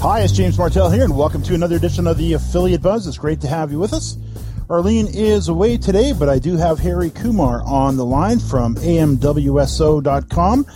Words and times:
Hi, 0.00 0.22
it's 0.22 0.32
James 0.32 0.58
Martell 0.58 0.90
here, 0.90 1.04
and 1.04 1.16
welcome 1.16 1.44
to 1.44 1.54
another 1.54 1.76
edition 1.76 2.08
of 2.08 2.18
the 2.18 2.32
Affiliate 2.32 2.82
Buzz. 2.82 3.06
It's 3.06 3.18
great 3.18 3.40
to 3.42 3.46
have 3.46 3.70
you 3.70 3.78
with 3.78 3.92
us. 3.92 4.16
Arlene 4.70 5.08
is 5.08 5.48
away 5.48 5.76
today, 5.76 6.12
but 6.12 6.28
I 6.28 6.38
do 6.38 6.56
have 6.56 6.78
Harry 6.78 7.10
Kumar 7.10 7.62
on 7.64 7.96
the 7.96 8.04
line 8.04 8.38
from 8.38 8.76
amwso.com, 8.76 10.66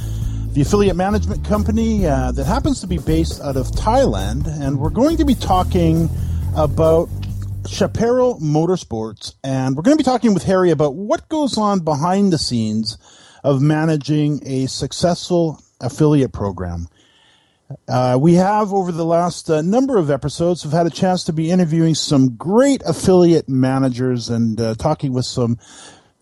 the 0.52 0.60
affiliate 0.60 0.96
management 0.96 1.44
company 1.44 2.06
uh, 2.06 2.32
that 2.32 2.44
happens 2.44 2.80
to 2.80 2.86
be 2.86 2.98
based 2.98 3.40
out 3.40 3.56
of 3.56 3.68
Thailand. 3.68 4.46
And 4.60 4.78
we're 4.78 4.90
going 4.90 5.16
to 5.18 5.24
be 5.24 5.34
talking 5.34 6.10
about 6.56 7.08
Chaparral 7.68 8.38
Motorsports. 8.40 9.34
And 9.44 9.76
we're 9.76 9.82
going 9.82 9.96
to 9.96 10.02
be 10.02 10.08
talking 10.08 10.34
with 10.34 10.44
Harry 10.44 10.70
about 10.70 10.94
what 10.94 11.28
goes 11.28 11.56
on 11.56 11.80
behind 11.80 12.32
the 12.32 12.38
scenes 12.38 12.98
of 13.44 13.62
managing 13.62 14.40
a 14.46 14.66
successful 14.66 15.62
affiliate 15.80 16.32
program. 16.32 16.88
Uh, 17.88 18.16
we 18.20 18.34
have, 18.34 18.72
over 18.72 18.92
the 18.92 19.04
last 19.04 19.50
uh, 19.50 19.60
number 19.60 19.98
of 19.98 20.10
episodes, 20.10 20.62
have 20.62 20.72
had 20.72 20.86
a 20.86 20.90
chance 20.90 21.24
to 21.24 21.32
be 21.32 21.50
interviewing 21.50 21.94
some 21.94 22.36
great 22.36 22.80
affiliate 22.86 23.48
managers 23.48 24.28
and 24.28 24.60
uh, 24.60 24.74
talking 24.74 25.12
with 25.12 25.24
some 25.24 25.58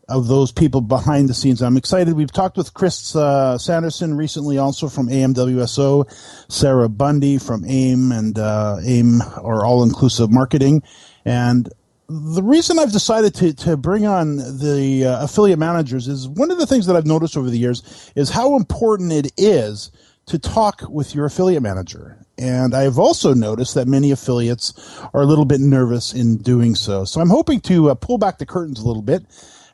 of 0.08 0.26
those 0.28 0.52
people 0.52 0.80
behind 0.80 1.28
the 1.28 1.34
scenes. 1.34 1.62
I'm 1.62 1.76
excited. 1.76 2.14
We've 2.14 2.32
talked 2.32 2.56
with 2.56 2.72
Chris 2.74 3.14
uh, 3.14 3.58
Sanderson 3.58 4.16
recently, 4.16 4.58
also 4.58 4.88
from 4.88 5.08
AMWSO, 5.08 6.10
Sarah 6.50 6.88
Bundy 6.88 7.38
from 7.38 7.64
AIM 7.64 8.12
and 8.12 8.38
uh, 8.38 8.78
AIM 8.82 9.20
or 9.40 9.64
All 9.64 9.82
Inclusive 9.82 10.30
Marketing, 10.30 10.82
and 11.24 11.70
the 12.06 12.42
reason 12.42 12.78
I've 12.78 12.92
decided 12.92 13.34
to, 13.36 13.54
to 13.54 13.76
bring 13.78 14.06
on 14.06 14.36
the 14.36 15.06
uh, 15.06 15.24
affiliate 15.24 15.58
managers 15.58 16.06
is 16.06 16.28
one 16.28 16.50
of 16.50 16.58
the 16.58 16.66
things 16.66 16.86
that 16.86 16.96
I've 16.96 17.06
noticed 17.06 17.34
over 17.34 17.48
the 17.48 17.58
years 17.58 18.12
is 18.14 18.28
how 18.28 18.56
important 18.56 19.10
it 19.10 19.32
is 19.38 19.90
to 20.26 20.38
talk 20.38 20.82
with 20.88 21.14
your 21.14 21.26
affiliate 21.26 21.62
manager. 21.62 22.18
And 22.36 22.74
I've 22.74 22.98
also 22.98 23.34
noticed 23.34 23.74
that 23.74 23.86
many 23.86 24.10
affiliates 24.10 24.72
are 25.12 25.22
a 25.22 25.26
little 25.26 25.44
bit 25.44 25.60
nervous 25.60 26.12
in 26.12 26.38
doing 26.38 26.74
so. 26.74 27.04
So 27.04 27.20
I'm 27.20 27.30
hoping 27.30 27.60
to 27.62 27.90
uh, 27.90 27.94
pull 27.94 28.18
back 28.18 28.38
the 28.38 28.46
curtains 28.46 28.80
a 28.80 28.86
little 28.86 29.02
bit 29.02 29.24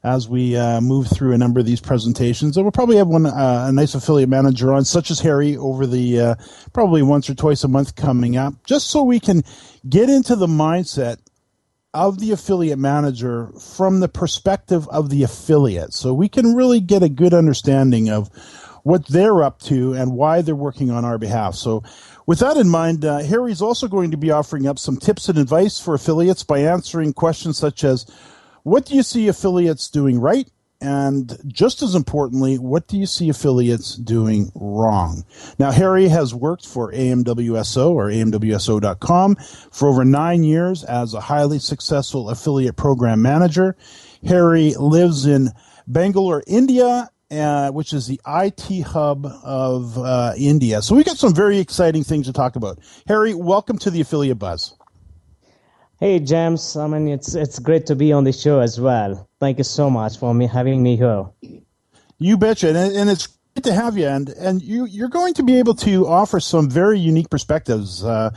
as 0.03 0.29
we 0.29 0.57
uh, 0.57 0.81
move 0.81 1.09
through 1.09 1.33
a 1.33 1.39
number 1.39 1.61
of 1.61 1.67
these 1.67 1.81
presentations. 1.81 2.57
And 2.57 2.65
we'll 2.65 2.73
probably 2.73 2.97
have 2.97 3.09
one 3.09 3.27
uh, 3.27 3.67
a 3.69 3.73
nice 3.73 3.95
affiliate 3.95 4.29
manager 4.29 4.73
on, 4.73 4.85
such 4.85 5.11
as 5.11 5.21
Harry, 5.21 5.57
over 5.57 5.87
the 5.87 6.21
uh, 6.21 6.35
probably 6.73 7.03
once 7.03 7.29
or 7.29 7.35
twice 7.35 7.65
a 7.65 7.69
month 7.69 7.97
coming 7.97 8.37
up, 8.37 8.55
just 8.65 8.89
so 8.89 9.03
we 9.03 9.21
can 9.21 9.43
get 9.89 10.09
into 10.09 10.37
the 10.37 10.47
mindset 10.47 11.19
of 11.93 12.21
the 12.21 12.31
affiliate 12.31 12.79
manager 12.79 13.49
from 13.59 14.01
the 14.01 14.09
perspective 14.09 14.89
of 14.89 15.11
the 15.11 15.23
affiliate. 15.23 15.93
So 15.93 16.15
we 16.15 16.29
can 16.29 16.55
really 16.55 16.81
get 16.81 17.03
a 17.03 17.09
good 17.09 17.35
understanding 17.35 18.09
of 18.09 18.31
what 18.83 19.07
they're 19.07 19.43
up 19.43 19.61
to 19.61 19.93
and 19.93 20.13
why 20.13 20.43
they're 20.43 20.55
working 20.55 20.91
on 20.91 21.05
our 21.05 21.19
behalf. 21.19 21.55
So, 21.55 21.83
with 22.27 22.39
that 22.41 22.57
in 22.57 22.69
mind, 22.69 23.05
uh, 23.05 23.19
Harry's 23.19 23.63
also 23.63 23.89
going 23.89 24.11
to 24.13 24.17
be 24.17 24.31
offering 24.31 24.67
up 24.67 24.79
some 24.79 24.97
tips 24.97 25.29
and 25.29 25.39
advice 25.39 25.81
for 25.81 25.95
affiliates 25.95 26.45
by 26.45 26.61
answering 26.61 27.13
questions 27.13 27.59
such 27.59 27.83
as 27.83 28.07
what 28.63 28.87
do 28.87 28.95
you 28.95 29.03
see 29.03 29.29
affiliates 29.29 29.89
doing 29.89 30.21
right? 30.21 30.49
And 30.83 31.37
just 31.47 31.83
as 31.83 31.95
importantly, 31.95 32.57
what 32.57 32.89
do 32.89 32.97
you 32.97 33.05
see 33.05 33.29
affiliates 33.29 33.97
doing 33.97 34.51
wrong? 34.55 35.25
Now, 35.59 35.73
Harry 35.73 36.09
has 36.09 36.35
worked 36.35 36.67
for 36.67 36.91
AMWSO 36.93 37.91
or 37.91 38.07
AMWSO.com 38.07 39.37
for 39.71 39.89
over 39.89 40.05
nine 40.07 40.43
years 40.43 40.83
as 40.85 41.13
a 41.13 41.21
highly 41.21 41.59
successful 41.59 42.31
affiliate 42.31 42.77
program 42.77 43.21
manager. 43.21 43.77
Harry 44.27 44.75
lives 44.75 45.27
in 45.27 45.51
Bangalore, 45.87 46.43
India, 46.47 47.11
uh, 47.31 47.71
which 47.71 47.93
is 47.93 48.07
the 48.07 48.21
IT 48.27 48.83
hub 48.83 49.27
of 49.45 49.97
uh, 49.99 50.33
India. 50.37 50.83
So 50.83 50.95
we 50.95 51.05
got 51.05 51.17
some 51.17 51.35
very 51.35 51.59
exciting 51.59 52.05
things 52.05 52.27
to 52.27 52.33
talk 52.33 52.57
about. 52.57 52.79
Harry, 53.07 53.35
welcome 53.35 53.79
to 53.79 53.91
the 53.91 54.01
Affiliate 54.01 54.39
Buzz. 54.39 54.75
Hey 56.01 56.19
James, 56.19 56.77
I 56.77 56.87
mean 56.87 57.09
it's 57.09 57.35
it's 57.35 57.59
great 57.59 57.85
to 57.87 57.95
be 57.95 58.11
on 58.11 58.25
the 58.25 58.33
show 58.33 58.61
as 58.61 58.81
well. 58.81 59.29
Thank 59.39 59.59
you 59.59 59.65
so 59.65 59.91
much 59.91 60.17
for 60.19 60.33
me 60.33 60.47
having 60.47 60.83
me 60.83 60.97
here. 60.97 61.27
You 62.19 62.39
betcha, 62.39 62.69
and, 62.69 62.97
and 62.97 63.11
it's 63.11 63.27
great 63.27 63.65
to 63.65 63.75
have 63.75 63.99
you. 63.99 64.07
And 64.07 64.31
and 64.31 64.63
you 64.63 64.87
you're 64.87 65.11
going 65.11 65.35
to 65.35 65.43
be 65.43 65.59
able 65.59 65.75
to 65.75 66.07
offer 66.07 66.41
some 66.41 66.71
very 66.71 66.99
unique 66.99 67.29
perspectives. 67.29 68.03
Uh, 68.03 68.31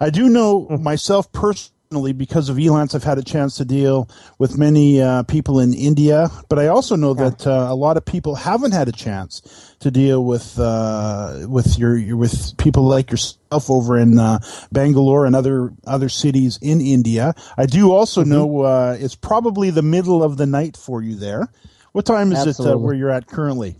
I 0.00 0.08
do 0.08 0.30
know 0.30 0.66
mm. 0.70 0.80
myself 0.80 1.30
personally 1.32 1.71
because 2.12 2.48
of 2.48 2.56
Elance, 2.56 2.94
I've 2.94 3.04
had 3.04 3.18
a 3.18 3.22
chance 3.22 3.56
to 3.56 3.64
deal 3.64 4.08
with 4.38 4.56
many 4.56 5.00
uh, 5.02 5.24
people 5.24 5.60
in 5.60 5.74
India, 5.74 6.30
but 6.48 6.58
I 6.58 6.68
also 6.68 6.96
know 6.96 7.14
yeah. 7.14 7.30
that 7.30 7.46
uh, 7.46 7.66
a 7.68 7.74
lot 7.74 7.96
of 7.96 8.04
people 8.04 8.34
haven't 8.34 8.72
had 8.72 8.88
a 8.88 8.92
chance 8.92 9.42
to 9.80 9.90
deal 9.90 10.24
with 10.24 10.58
uh, 10.58 11.46
with 11.48 11.78
your, 11.78 11.96
your, 11.96 12.16
with 12.16 12.56
people 12.56 12.84
like 12.84 13.10
yourself 13.10 13.68
over 13.68 13.98
in 13.98 14.18
uh, 14.18 14.38
Bangalore 14.70 15.26
and 15.26 15.36
other 15.36 15.72
other 15.86 16.08
cities 16.08 16.58
in 16.62 16.80
India. 16.80 17.34
I 17.58 17.66
do 17.66 17.92
also 17.92 18.22
mm-hmm. 18.22 18.30
know 18.30 18.60
uh, 18.62 18.96
it's 18.98 19.14
probably 19.14 19.70
the 19.70 19.82
middle 19.82 20.22
of 20.22 20.38
the 20.38 20.46
night 20.46 20.76
for 20.76 21.02
you 21.02 21.16
there. 21.16 21.48
What 21.92 22.06
time 22.06 22.32
is 22.32 22.38
uh, 22.38 22.48
Absolutely. 22.48 22.72
it 22.72 22.84
where 22.84 22.94
you're 22.94 23.10
at 23.10 23.26
currently? 23.26 23.76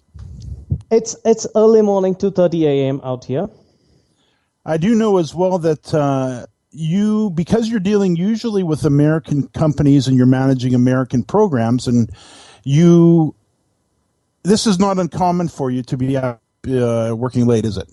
It's 0.90 1.16
it's 1.24 1.46
early 1.56 1.80
morning, 1.80 2.14
two 2.14 2.30
thirty 2.30 2.66
a.m. 2.66 3.00
out 3.02 3.24
here. 3.24 3.48
I 4.64 4.76
do 4.76 4.94
know 4.94 5.16
as 5.16 5.34
well 5.34 5.58
that 5.58 5.92
you 6.72 7.30
because 7.30 7.68
you're 7.68 7.80
dealing 7.80 8.16
usually 8.16 8.62
with 8.62 8.84
American 8.84 9.48
companies 9.48 10.08
and 10.08 10.16
you're 10.16 10.26
managing 10.26 10.74
American 10.74 11.22
programs 11.22 11.86
and 11.86 12.10
you 12.64 13.34
this 14.42 14.66
is 14.66 14.78
not 14.78 14.98
uncommon 14.98 15.48
for 15.48 15.70
you 15.70 15.82
to 15.82 15.96
be 15.96 16.16
uh, 16.16 16.36
working 16.64 17.46
late, 17.46 17.64
is 17.64 17.76
it? 17.76 17.88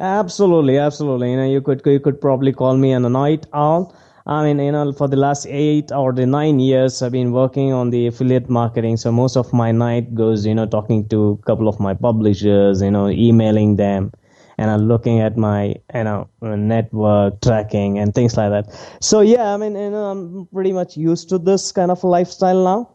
Absolutely, 0.00 0.78
absolutely. 0.78 1.32
You 1.32 1.36
know, 1.36 1.50
you 1.50 1.60
could 1.60 1.82
you 1.84 2.00
could 2.00 2.20
probably 2.20 2.52
call 2.52 2.76
me 2.76 2.92
a 2.92 3.00
night 3.00 3.46
owl. 3.52 3.94
I 4.26 4.44
mean, 4.44 4.58
you 4.58 4.70
know, 4.70 4.92
for 4.92 5.08
the 5.08 5.16
last 5.16 5.46
eight 5.46 5.90
or 5.90 6.12
the 6.12 6.26
nine 6.26 6.60
years, 6.60 7.00
I've 7.00 7.12
been 7.12 7.32
working 7.32 7.72
on 7.72 7.88
the 7.90 8.06
affiliate 8.06 8.50
marketing. 8.50 8.98
So 8.98 9.10
most 9.10 9.36
of 9.36 9.52
my 9.54 9.72
night 9.72 10.14
goes, 10.14 10.44
you 10.44 10.54
know, 10.54 10.66
talking 10.66 11.08
to 11.08 11.38
a 11.42 11.46
couple 11.46 11.66
of 11.66 11.80
my 11.80 11.94
publishers, 11.94 12.82
you 12.82 12.90
know, 12.90 13.08
emailing 13.08 13.76
them, 13.76 14.12
and 14.58 14.70
I'm 14.70 14.88
looking 14.88 15.20
at 15.20 15.36
my 15.36 15.76
you 15.94 16.04
know 16.04 16.28
network 16.42 17.40
tracking 17.40 17.98
and 17.98 18.14
things 18.14 18.36
like 18.36 18.50
that. 18.50 18.98
So 19.00 19.20
yeah, 19.20 19.54
I 19.54 19.56
mean 19.56 19.74
you 19.76 19.90
know 19.90 20.04
I'm 20.04 20.46
pretty 20.52 20.72
much 20.72 20.96
used 20.96 21.28
to 21.30 21.38
this 21.38 21.72
kind 21.72 21.90
of 21.90 22.04
lifestyle 22.04 22.64
now. 22.64 22.94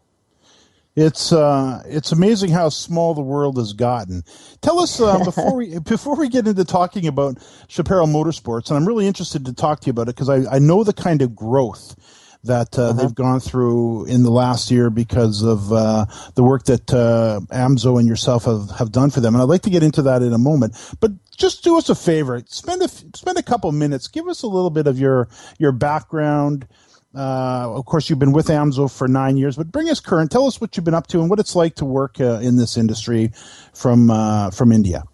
It's 0.96 1.32
uh, 1.32 1.82
it's 1.86 2.12
amazing 2.12 2.50
how 2.50 2.68
small 2.68 3.14
the 3.14 3.22
world 3.22 3.56
has 3.56 3.72
gotten. 3.72 4.22
Tell 4.60 4.78
us 4.78 5.00
uh, 5.00 5.18
before 5.24 5.56
we 5.56 5.78
before 5.80 6.16
we 6.16 6.28
get 6.28 6.46
into 6.46 6.64
talking 6.64 7.06
about 7.06 7.38
Chaparral 7.66 8.06
Motorsports, 8.06 8.68
and 8.68 8.76
I'm 8.76 8.86
really 8.86 9.08
interested 9.08 9.46
to 9.46 9.52
talk 9.52 9.80
to 9.80 9.86
you 9.86 9.90
about 9.90 10.08
it 10.08 10.14
because 10.14 10.28
I, 10.28 10.44
I 10.54 10.58
know 10.60 10.84
the 10.84 10.92
kind 10.92 11.22
of 11.22 11.34
growth 11.34 11.96
that 12.44 12.78
uh, 12.78 12.82
uh-huh. 12.82 12.92
they've 12.92 13.14
gone 13.14 13.40
through 13.40 14.04
in 14.04 14.22
the 14.22 14.30
last 14.30 14.70
year 14.70 14.90
because 14.90 15.42
of 15.42 15.72
uh, 15.72 16.04
the 16.34 16.44
work 16.44 16.64
that 16.64 16.92
uh, 16.92 17.40
Amzo 17.50 17.98
and 17.98 18.06
yourself 18.06 18.44
have, 18.44 18.70
have 18.78 18.92
done 18.92 19.10
for 19.10 19.20
them. 19.20 19.34
And 19.34 19.42
I'd 19.42 19.48
like 19.48 19.62
to 19.62 19.70
get 19.70 19.82
into 19.82 20.02
that 20.02 20.22
in 20.22 20.32
a 20.32 20.38
moment. 20.38 20.76
But 21.00 21.12
just 21.36 21.64
do 21.64 21.76
us 21.76 21.88
a 21.88 21.94
favor. 21.94 22.42
Spend 22.46 22.82
a 22.82 22.88
spend 22.88 23.38
a 23.38 23.42
couple 23.42 23.70
minutes. 23.72 24.08
Give 24.08 24.28
us 24.28 24.42
a 24.42 24.46
little 24.46 24.70
bit 24.70 24.86
of 24.86 24.98
your 24.98 25.28
your 25.58 25.72
background 25.72 26.66
Uh, 27.14 27.70
of 27.72 27.84
course, 27.84 28.10
you've 28.10 28.18
been 28.18 28.32
with 28.32 28.48
AMSO 28.48 28.90
for 28.90 29.06
nine 29.06 29.36
years, 29.36 29.56
but 29.56 29.70
bring 29.70 29.88
us 29.88 30.00
current. 30.00 30.32
Tell 30.32 30.46
us 30.46 30.60
what 30.60 30.76
you've 30.76 30.84
been 30.84 30.94
up 30.94 31.06
to 31.08 31.20
and 31.20 31.30
what 31.30 31.38
it's 31.38 31.54
like 31.54 31.76
to 31.76 31.84
work 31.84 32.20
uh, 32.20 32.40
in 32.42 32.56
this 32.56 32.76
industry 32.76 33.30
from 33.72 34.10
uh, 34.10 34.50
from 34.50 34.72
India. 34.72 35.04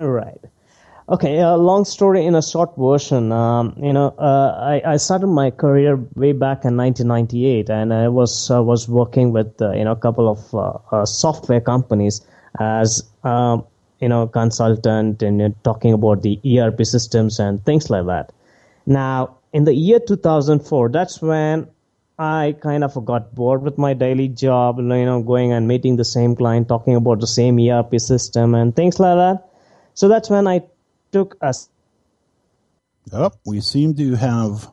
Right. 0.00 0.40
Okay. 1.08 1.38
A 1.38 1.56
long 1.56 1.84
story 1.84 2.24
in 2.26 2.34
a 2.34 2.42
short 2.42 2.74
version. 2.76 3.30
Um, 3.30 3.74
you 3.80 3.92
know, 3.92 4.12
uh, 4.18 4.58
I, 4.58 4.94
I, 4.94 4.96
started 4.96 5.26
my 5.28 5.50
career 5.50 5.96
way 6.14 6.32
back 6.32 6.64
in 6.64 6.76
1998, 6.76 7.70
and 7.70 7.94
I 7.94 8.08
was 8.08 8.50
was 8.50 8.88
working 8.88 9.30
with 9.32 9.62
uh, 9.62 9.70
you 9.70 9.84
know 9.84 9.92
a 9.92 9.96
couple 9.96 10.26
of 10.28 11.08
software 11.08 11.60
companies 11.60 12.26
as 12.58 13.04
um, 13.22 13.64
you 14.00 14.08
know 14.08 14.26
consultant 14.26 15.22
and 15.22 15.54
talking 15.64 15.92
about 15.92 16.22
the 16.22 16.40
ERP 16.44 16.84
systems 16.84 17.38
and 17.38 17.64
things 17.64 17.90
like 17.90 18.06
that. 18.06 18.32
Now 18.86 19.36
in 19.52 19.64
the 19.64 19.74
year 19.74 20.00
2004, 20.00 20.88
that's 20.90 21.20
when 21.20 21.68
I 22.18 22.54
kind 22.60 22.84
of 22.84 23.04
got 23.04 23.34
bored 23.34 23.62
with 23.62 23.78
my 23.78 23.94
daily 23.94 24.28
job, 24.28 24.78
you 24.78 24.84
know, 24.84 25.22
going 25.22 25.52
and 25.52 25.66
meeting 25.66 25.96
the 25.96 26.04
same 26.04 26.36
client, 26.36 26.68
talking 26.68 26.94
about 26.94 27.20
the 27.20 27.26
same 27.26 27.58
ERP 27.58 27.98
system 27.98 28.54
and 28.54 28.76
things 28.76 29.00
like 29.00 29.16
that. 29.16 29.48
So 29.94 30.08
that's 30.08 30.28
when 30.28 30.46
I 30.46 30.62
took 31.12 31.36
a. 31.40 31.54
Oh, 33.12 33.30
we 33.46 33.60
seem 33.60 33.94
to 33.94 34.14
have 34.16 34.68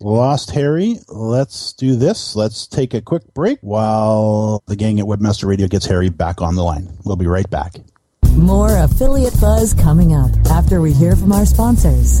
lost 0.00 0.50
Harry. 0.50 0.98
Let's 1.08 1.72
do 1.72 1.94
this. 1.96 2.34
Let's 2.36 2.66
take 2.66 2.92
a 2.92 3.00
quick 3.00 3.32
break 3.34 3.58
while 3.60 4.62
the 4.66 4.76
gang 4.76 4.98
at 4.98 5.06
Webmaster 5.06 5.46
Radio 5.46 5.68
gets 5.68 5.86
Harry 5.86 6.10
back 6.10 6.42
on 6.42 6.56
the 6.56 6.64
line. 6.64 6.88
We'll 7.04 7.16
be 7.16 7.26
right 7.26 7.48
back. 7.48 7.76
More 8.36 8.76
affiliate 8.78 9.40
buzz 9.40 9.74
coming 9.74 10.12
up 10.12 10.32
after 10.50 10.80
we 10.80 10.92
hear 10.92 11.14
from 11.14 11.30
our 11.30 11.46
sponsors. 11.46 12.20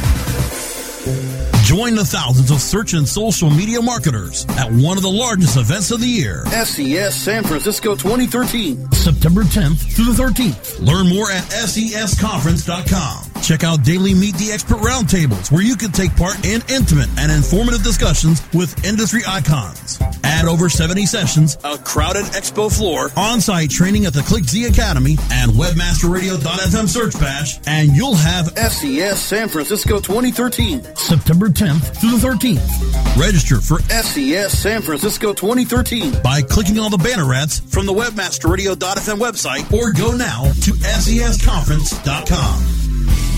Join 1.71 1.95
the 1.95 2.03
thousands 2.03 2.51
of 2.51 2.59
search 2.59 2.91
and 2.91 3.07
social 3.07 3.49
media 3.49 3.81
marketers 3.81 4.45
at 4.59 4.69
one 4.69 4.97
of 4.97 5.03
the 5.03 5.09
largest 5.09 5.55
events 5.55 5.89
of 5.91 6.01
the 6.01 6.05
year. 6.05 6.45
SES 6.47 7.15
San 7.15 7.45
Francisco 7.45 7.95
2013. 7.95 8.91
September 8.91 9.43
10th 9.43 9.95
through 9.95 10.11
the 10.11 10.21
13th. 10.21 10.85
Learn 10.85 11.07
more 11.07 11.31
at 11.31 11.43
sesconference.com. 11.43 13.41
Check 13.41 13.63
out 13.63 13.85
daily 13.85 14.13
Meet 14.13 14.35
the 14.35 14.51
Expert 14.51 14.79
roundtables 14.79 15.49
where 15.49 15.63
you 15.63 15.77
can 15.77 15.93
take 15.93 16.13
part 16.17 16.45
in 16.45 16.61
intimate 16.67 17.07
and 17.17 17.31
informative 17.31 17.83
discussions 17.83 18.41
with 18.53 18.85
industry 18.85 19.21
icons. 19.25 19.97
Add 20.41 20.47
over 20.47 20.69
70 20.69 21.05
sessions, 21.05 21.55
a 21.63 21.77
crowded 21.77 22.25
expo 22.25 22.75
floor, 22.75 23.11
on-site 23.15 23.69
training 23.69 24.07
at 24.07 24.13
the 24.13 24.21
ClickZ 24.21 24.71
Academy, 24.71 25.15
and 25.31 25.51
webmasterradio.fm 25.51 26.89
search 26.89 27.13
bash, 27.19 27.59
and 27.67 27.95
you'll 27.95 28.15
have 28.15 28.47
SES 28.57 29.21
San 29.21 29.49
Francisco 29.49 29.99
2013. 29.99 30.95
September 30.95 31.47
10th 31.47 31.95
through 32.01 32.17
the 32.17 32.27
13th. 32.27 33.21
Register 33.21 33.61
for 33.61 33.81
SES 33.83 34.57
San 34.57 34.81
Francisco 34.81 35.31
2013 35.31 36.23
by 36.23 36.41
clicking 36.41 36.79
on 36.79 36.89
the 36.89 36.97
banner 36.97 37.35
ads 37.35 37.59
from 37.59 37.85
the 37.85 37.93
webmasterradio.fm 37.93 39.19
website 39.19 39.71
or 39.71 39.91
go 39.91 40.17
now 40.17 40.45
to 40.45 40.71
sesconference.com. 40.71 42.80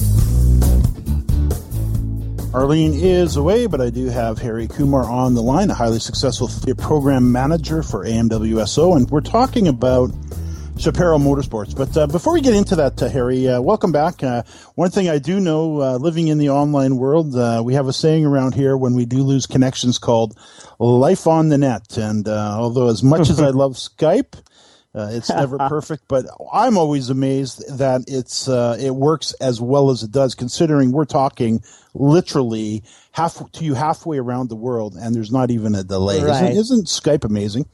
Arlene 2.57 2.95
is 2.95 3.36
away, 3.36 3.68
but 3.68 3.80
I 3.81 3.92
do 3.92 4.07
have 4.07 4.39
Harry 4.39 4.68
Kumar 4.68 5.04
on 5.04 5.36
the 5.36 5.44
line, 5.44 5.69
a 5.69 5.75
highly 5.75 6.00
successful 6.00 6.50
program 6.75 7.31
manager 7.31 7.83
for 7.83 8.04
AMWSO, 8.04 8.98
and 8.98 9.07
we're 9.12 9.21
talking 9.21 9.68
about 9.68 10.09
Chaparral 10.75 11.19
Motorsports. 11.19 11.77
But 11.77 11.95
uh, 11.95 12.07
before 12.07 12.33
we 12.33 12.42
get 12.42 12.56
into 12.56 12.75
that, 12.77 13.00
uh, 13.00 13.09
Harry, 13.09 13.48
uh, 13.48 13.62
welcome 13.62 13.92
back. 13.92 14.24
Uh, 14.24 14.42
one 14.74 14.89
thing 14.89 15.07
I 15.07 15.19
do 15.19 15.39
know, 15.39 15.80
uh, 15.83 15.98
living 15.98 16.30
in 16.30 16.39
the 16.39 16.50
online 16.50 16.98
world, 16.98 17.36
uh, 17.36 17.62
we 17.63 17.75
have 17.75 17.88
a 17.88 17.94
saying 17.94 18.25
around 18.25 18.56
here 18.56 18.75
when 18.75 18.95
we 18.95 19.06
do 19.06 19.21
lose 19.21 19.45
connections 19.45 20.00
called 20.00 20.36
life 20.80 21.27
on 21.27 21.50
the 21.50 21.59
net. 21.59 21.95
And 21.95 22.27
although 22.27 22.88
as 22.88 23.04
much 23.04 23.30
as 23.30 23.39
I 23.39 23.50
love 23.51 23.74
Skype, 23.74 24.33
uh, 24.97 25.09
it's 25.11 25.29
never 25.29 25.57
perfect, 25.57 26.05
but 26.07 26.25
I'm 26.51 26.75
always 26.75 27.11
amazed 27.11 27.77
that 27.77 28.05
it's 28.07 28.47
uh, 28.47 28.77
it 28.79 28.95
works 28.95 29.33
as 29.33 29.61
well 29.61 29.91
as 29.91 30.01
it 30.01 30.11
does, 30.11 30.33
considering 30.33 30.91
we're 30.91 31.05
talking 31.05 31.61
literally 31.94 32.83
half 33.11 33.51
to 33.51 33.63
you 33.63 33.75
halfway 33.75 34.18
around 34.18 34.49
the 34.49 34.56
world, 34.56 34.95
and 34.95 35.13
there's 35.16 35.31
not 35.31 35.51
even 35.51 35.75
a 35.75 35.83
delay. 35.83 36.23
Right. 36.23 36.51
Isn't, 36.51 36.57
isn't 36.57 36.87
Skype 36.87 37.25
amazing? 37.25 37.69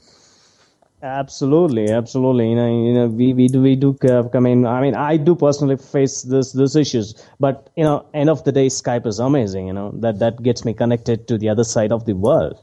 Absolutely, 1.01 1.89
absolutely. 1.91 2.49
You 2.49 2.55
know, 2.55 2.85
you 2.85 2.93
know, 2.93 3.07
we, 3.07 3.33
we 3.33 3.47
do 3.47 3.61
we 3.61 3.75
do 3.77 3.93
come 3.93 4.45
in. 4.45 4.65
I 4.65 4.81
mean, 4.81 4.95
I 4.95 5.15
do 5.15 5.35
personally 5.35 5.77
face 5.77 6.23
this 6.23 6.51
this 6.51 6.75
issues, 6.75 7.13
but 7.39 7.69
you 7.77 7.85
know, 7.85 8.05
end 8.13 8.29
of 8.29 8.43
the 8.43 8.51
day, 8.51 8.67
Skype 8.67 9.07
is 9.07 9.19
amazing. 9.19 9.67
You 9.67 9.73
know, 9.73 9.91
that 10.01 10.19
that 10.19 10.43
gets 10.43 10.65
me 10.65 10.73
connected 10.73 11.27
to 11.29 11.37
the 11.37 11.47
other 11.47 11.63
side 11.63 11.93
of 11.93 12.05
the 12.05 12.13
world. 12.13 12.59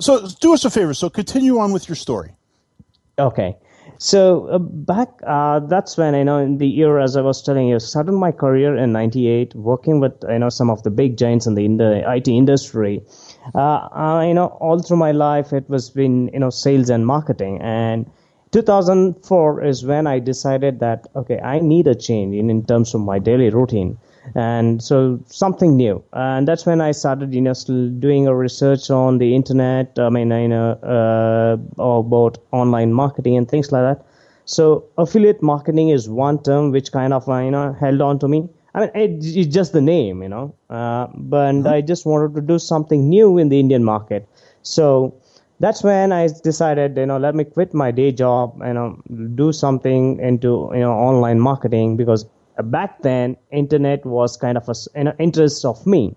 So, 0.00 0.26
do 0.40 0.54
us 0.54 0.64
a 0.64 0.70
favor. 0.70 0.94
So, 0.94 1.10
continue 1.10 1.58
on 1.58 1.72
with 1.72 1.86
your 1.86 1.96
story. 1.96 2.32
Okay. 3.20 3.56
So 3.98 4.46
uh, 4.46 4.58
back, 4.58 5.10
uh, 5.26 5.60
that's 5.60 5.98
when 5.98 6.14
you 6.14 6.24
know 6.24 6.38
in 6.38 6.56
the 6.56 6.66
year 6.66 6.98
as 6.98 7.16
I 7.16 7.20
was 7.20 7.42
telling 7.42 7.68
you, 7.68 7.78
started 7.78 8.12
my 8.12 8.32
career 8.32 8.74
in 8.74 8.92
'98, 8.92 9.54
working 9.54 10.00
with 10.00 10.14
you 10.26 10.38
know 10.38 10.48
some 10.48 10.70
of 10.70 10.82
the 10.84 10.90
big 10.90 11.18
giants 11.18 11.46
in 11.46 11.54
the, 11.54 11.64
in 11.66 11.76
the 11.76 12.02
IT 12.10 12.26
industry. 12.26 13.02
Uh, 13.54 14.24
you 14.26 14.32
know, 14.32 14.46
all 14.60 14.78
through 14.78 14.96
my 14.96 15.12
life, 15.12 15.52
it 15.52 15.68
was 15.68 15.90
been 15.90 16.30
you 16.32 16.40
know 16.40 16.48
sales 16.48 16.88
and 16.88 17.06
marketing. 17.06 17.60
And 17.60 18.10
2004 18.52 19.64
is 19.64 19.84
when 19.84 20.06
I 20.06 20.18
decided 20.18 20.80
that 20.80 21.06
okay, 21.14 21.38
I 21.40 21.60
need 21.60 21.86
a 21.86 21.94
change 21.94 22.34
in, 22.34 22.48
in 22.48 22.64
terms 22.64 22.94
of 22.94 23.02
my 23.02 23.18
daily 23.18 23.50
routine 23.50 23.98
and 24.34 24.82
so 24.82 25.18
something 25.26 25.76
new. 25.76 26.02
And 26.12 26.46
that's 26.46 26.66
when 26.66 26.80
i 26.80 26.92
started 26.92 27.34
you 27.34 27.40
know 27.40 27.54
doing 27.98 28.26
a 28.26 28.34
research 28.34 28.90
on 28.90 29.18
the 29.18 29.34
internet. 29.34 29.98
I 29.98 30.08
mean 30.10 30.30
you 30.30 30.48
know 30.48 30.72
uh, 30.82 31.56
about 31.82 32.38
online 32.52 32.92
marketing 32.92 33.36
and 33.36 33.48
things 33.48 33.72
like 33.72 33.82
that. 33.82 34.06
So 34.44 34.84
affiliate 34.98 35.42
marketing 35.42 35.90
is 35.90 36.08
one 36.08 36.42
term 36.42 36.70
which 36.70 36.92
kind 36.92 37.12
of 37.12 37.26
you 37.28 37.50
know 37.50 37.72
held 37.72 38.00
on 38.00 38.18
to 38.20 38.28
me. 38.28 38.48
I 38.74 38.80
mean 38.80 38.90
it, 38.94 39.10
it's 39.24 39.54
just 39.54 39.72
the 39.72 39.80
name 39.80 40.22
you 40.22 40.28
know. 40.28 40.54
Uh, 40.68 41.08
but 41.14 41.52
mm-hmm. 41.52 41.66
i 41.68 41.80
just 41.80 42.06
wanted 42.06 42.34
to 42.34 42.40
do 42.40 42.58
something 42.58 43.08
new 43.08 43.38
in 43.38 43.48
the 43.48 43.58
indian 43.58 43.84
market. 43.84 44.28
So 44.62 45.14
that's 45.60 45.82
when 45.82 46.10
I 46.10 46.28
decided, 46.42 46.96
you 46.96 47.04
know, 47.04 47.18
let 47.18 47.34
me 47.34 47.44
quit 47.44 47.74
my 47.74 47.90
day 47.90 48.12
job, 48.12 48.60
you 48.66 48.72
know, 48.72 48.98
do 49.34 49.52
something 49.52 50.18
into, 50.18 50.70
you 50.72 50.80
know, 50.80 50.92
online 50.92 51.38
marketing 51.38 51.98
because 51.98 52.24
back 52.62 53.02
then 53.02 53.36
internet 53.50 54.04
was 54.04 54.36
kind 54.36 54.56
of 54.56 54.68
a, 54.68 54.74
an 54.94 55.12
interest 55.18 55.64
of 55.64 55.86
me. 55.86 56.14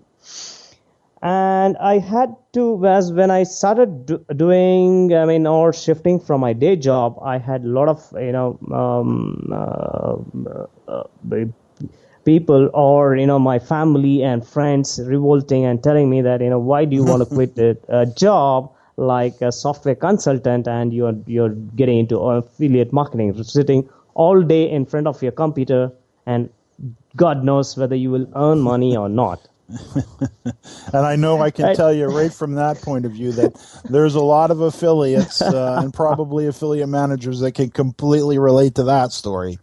And 1.22 1.78
I 1.78 1.98
had 1.98 2.36
to 2.52 2.86
as 2.86 3.10
when 3.10 3.30
I 3.30 3.44
started 3.44 4.06
do, 4.06 4.24
doing 4.36 5.14
I 5.14 5.24
mean 5.24 5.46
or 5.46 5.72
shifting 5.72 6.20
from 6.20 6.42
my 6.42 6.52
day 6.52 6.76
job 6.76 7.18
I 7.22 7.38
had 7.38 7.64
a 7.64 7.68
lot 7.68 7.88
of 7.88 8.12
you 8.20 8.32
know 8.32 8.58
um, 8.70 9.48
uh, 9.50 10.16
uh, 10.86 11.04
people 12.24 12.70
or 12.74 13.16
you 13.16 13.26
know 13.26 13.38
my 13.38 13.58
family 13.58 14.22
and 14.22 14.46
friends 14.46 15.00
revolting 15.04 15.64
and 15.64 15.82
telling 15.82 16.10
me 16.10 16.20
that 16.22 16.40
you 16.40 16.50
know 16.50 16.58
why 16.58 16.84
do 16.84 16.94
you 16.94 17.04
want 17.04 17.26
to 17.26 17.34
quit 17.34 17.56
a, 17.58 17.76
a 17.88 18.06
job 18.06 18.70
like 18.96 19.40
a 19.40 19.50
software 19.50 19.94
consultant 19.94 20.68
and 20.68 20.92
you're 20.92 21.16
you're 21.26 21.54
getting 21.76 21.98
into 21.98 22.18
affiliate 22.18 22.92
marketing 22.92 23.42
sitting 23.42 23.88
all 24.14 24.42
day 24.42 24.70
in 24.70 24.86
front 24.86 25.06
of 25.06 25.22
your 25.22 25.32
computer 25.32 25.90
and 26.26 26.50
god 27.16 27.44
knows 27.44 27.76
whether 27.76 27.94
you 27.94 28.10
will 28.10 28.28
earn 28.34 28.60
money 28.60 28.96
or 28.96 29.08
not 29.08 29.48
and 30.92 31.06
I 31.06 31.16
know 31.16 31.40
I 31.40 31.50
can 31.50 31.74
tell 31.74 31.92
you 31.92 32.06
right 32.06 32.32
from 32.32 32.54
that 32.56 32.82
point 32.82 33.06
of 33.06 33.12
view 33.12 33.32
that 33.32 33.54
there's 33.88 34.14
a 34.14 34.20
lot 34.20 34.50
of 34.50 34.60
affiliates 34.60 35.40
uh, 35.40 35.78
and 35.82 35.92
probably 35.92 36.46
affiliate 36.46 36.88
managers 36.88 37.40
that 37.40 37.52
can 37.52 37.70
completely 37.70 38.38
relate 38.38 38.74
to 38.74 38.84
that 38.84 39.12
story. 39.12 39.58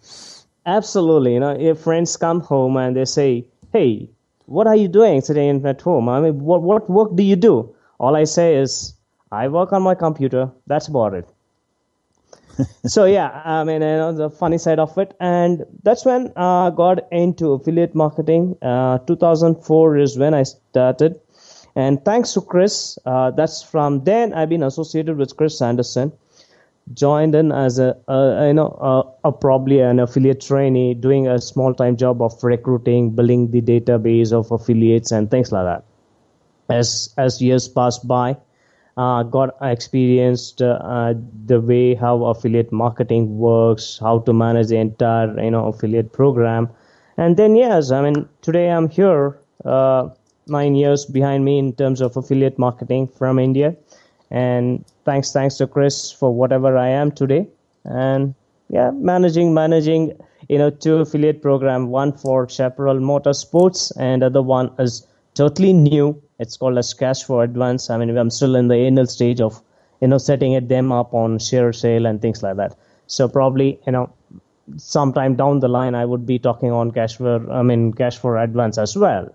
Absolutely. 0.65 1.36
You 1.36 1.39
know, 1.39 1.51
if 1.51 1.80
friends 1.80 2.18
come 2.18 2.39
home 2.39 2.77
and 2.77 2.96
they 2.96 3.06
say, 3.06 3.46
"Hey, 3.72 4.10
what 4.48 4.65
are 4.65 4.75
you 4.75 4.88
doing 4.88 5.22
today 5.22 5.50
at 5.50 5.82
home? 5.82 6.10
I 6.10 6.20
mean, 6.20 6.39
what 6.39 6.63
what 6.63 6.89
work 6.89 7.15
do 7.15 7.24
you 7.24 7.36
do?" 7.36 7.74
All 8.00 8.15
I 8.15 8.24
say 8.24 8.56
is, 8.56 8.94
"I 9.32 9.48
work 9.48 9.72
on 9.72 9.84
my 9.84 9.94
computer." 9.94 10.50
That's 10.65 10.88
about 10.88 11.13
it 11.13 11.27
so 12.86 13.05
yeah, 13.05 13.41
I 13.46 13.63
mean, 13.63 13.81
you 13.81 13.98
know, 13.98 14.13
the 14.13 14.29
funny 14.29 14.58
side 14.58 14.79
of 14.79 14.98
it, 14.98 15.15
and 15.20 15.65
that's 15.84 16.05
when 16.05 16.31
I 16.36 16.67
uh, 16.67 16.70
got 16.70 17.12
into 17.12 17.53
affiliate 17.53 17.96
marketing. 17.96 18.58
Uh, 18.62 19.00
2004 19.00 19.98
is 19.98 20.17
when 20.17 20.34
I 20.34 20.43
started, 20.43 21.20
and 21.75 22.03
thanks 22.03 22.34
to 22.34 22.41
Chris, 22.41 22.98
uh, 23.05 23.31
that's 23.31 23.63
from 23.63 24.03
then 24.03 24.34
I've 24.34 24.50
been 24.50 24.63
associated 24.63 25.17
with 25.17 25.36
Chris 25.38 25.58
Sanderson. 25.58 26.12
Joined 26.93 27.36
in 27.36 27.51
as 27.51 27.79
a, 27.79 27.96
a 28.08 28.48
you 28.48 28.53
know 28.53 28.67
a, 29.24 29.27
a, 29.29 29.31
probably 29.31 29.79
an 29.79 30.00
affiliate 30.00 30.41
trainee, 30.41 30.93
doing 30.93 31.27
a 31.27 31.39
small 31.39 31.74
time 31.74 31.96
job 31.96 32.22
of 32.22 32.43
recruiting, 32.43 33.12
building 33.12 33.51
the 33.51 33.62
database 33.62 34.34
of 34.34 34.51
affiliates 34.51 35.12
and 35.12 35.29
things 35.29 35.51
like 35.51 35.65
that. 35.65 35.86
As 36.70 37.13
as 37.17 37.41
years 37.41 37.67
passed 37.67 38.08
by, 38.08 38.36
uh, 38.98 39.24
got 39.24 39.55
experienced 39.62 40.62
uh, 40.62 41.13
the 41.45 41.62
way 41.62 41.95
how 41.95 42.25
affiliate 42.25 42.71
marketing 42.71 43.38
works, 43.38 44.00
how 44.00 44.19
to 44.19 44.33
manage 44.33 44.67
the 44.67 44.77
entire 44.77 45.39
you 45.41 45.51
know 45.51 45.67
affiliate 45.67 46.12
program, 46.13 46.69
and 47.17 47.38
then 47.38 47.55
yes, 47.55 47.91
I 47.91 48.01
mean 48.01 48.27
today 48.41 48.69
I'm 48.69 48.89
here, 48.89 49.38
uh, 49.65 50.10
nine 50.48 50.75
years 50.75 51.05
behind 51.05 51.45
me 51.45 51.57
in 51.60 51.74
terms 51.74 52.01
of 52.01 52.17
affiliate 52.17 52.60
marketing 52.60 53.07
from 53.07 53.39
India, 53.39 53.75
and 54.29 54.83
thanks 55.05 55.31
thanks 55.31 55.55
to 55.57 55.67
Chris 55.67 56.12
for 56.12 56.33
whatever 56.33 56.77
I 56.77 56.89
am 56.89 57.12
today, 57.12 57.48
and 57.86 58.36
yeah, 58.69 58.91
managing 58.91 59.53
managing 59.53 60.13
you 60.50 60.57
know 60.57 60.69
two 60.69 60.98
affiliate 60.98 61.41
program, 61.41 61.88
one 61.88 62.12
for 62.12 62.48
Chaparral 62.50 62.98
Motorsports 62.98 63.91
and 63.98 64.21
the 64.21 64.25
other 64.27 64.41
one 64.41 64.71
is 64.79 65.07
totally 65.33 65.74
new 65.74 66.21
it's 66.41 66.57
called 66.57 66.77
as 66.77 66.93
cash 66.93 67.24
for 67.24 67.43
advance. 67.43 67.89
I 67.91 67.98
mean, 67.98 68.17
I'm 68.17 68.31
still 68.31 68.55
in 68.55 68.67
the 68.67 68.75
anal 68.75 69.05
stage 69.05 69.39
of, 69.39 69.62
you 70.01 70.07
know, 70.07 70.17
setting 70.17 70.53
it 70.53 70.67
them 70.67 70.91
up 70.91 71.13
on 71.13 71.38
ShareASale 71.38 72.10
and 72.10 72.19
things 72.19 72.41
like 72.41 72.57
that. 72.57 72.75
So 73.05 73.29
probably, 73.29 73.79
you 73.86 73.91
know, 73.91 74.12
sometime 74.77 75.36
down 75.36 75.60
the 75.60 75.67
line, 75.67 75.93
I 75.93 76.03
would 76.03 76.25
be 76.25 76.39
talking 76.39 76.71
on 76.71 76.91
cash 76.91 77.17
for, 77.17 77.50
I 77.51 77.62
mean, 77.62 77.93
cash 77.93 78.17
for 78.17 78.38
advance 78.38 78.79
as 78.79 78.98
well. 78.98 79.29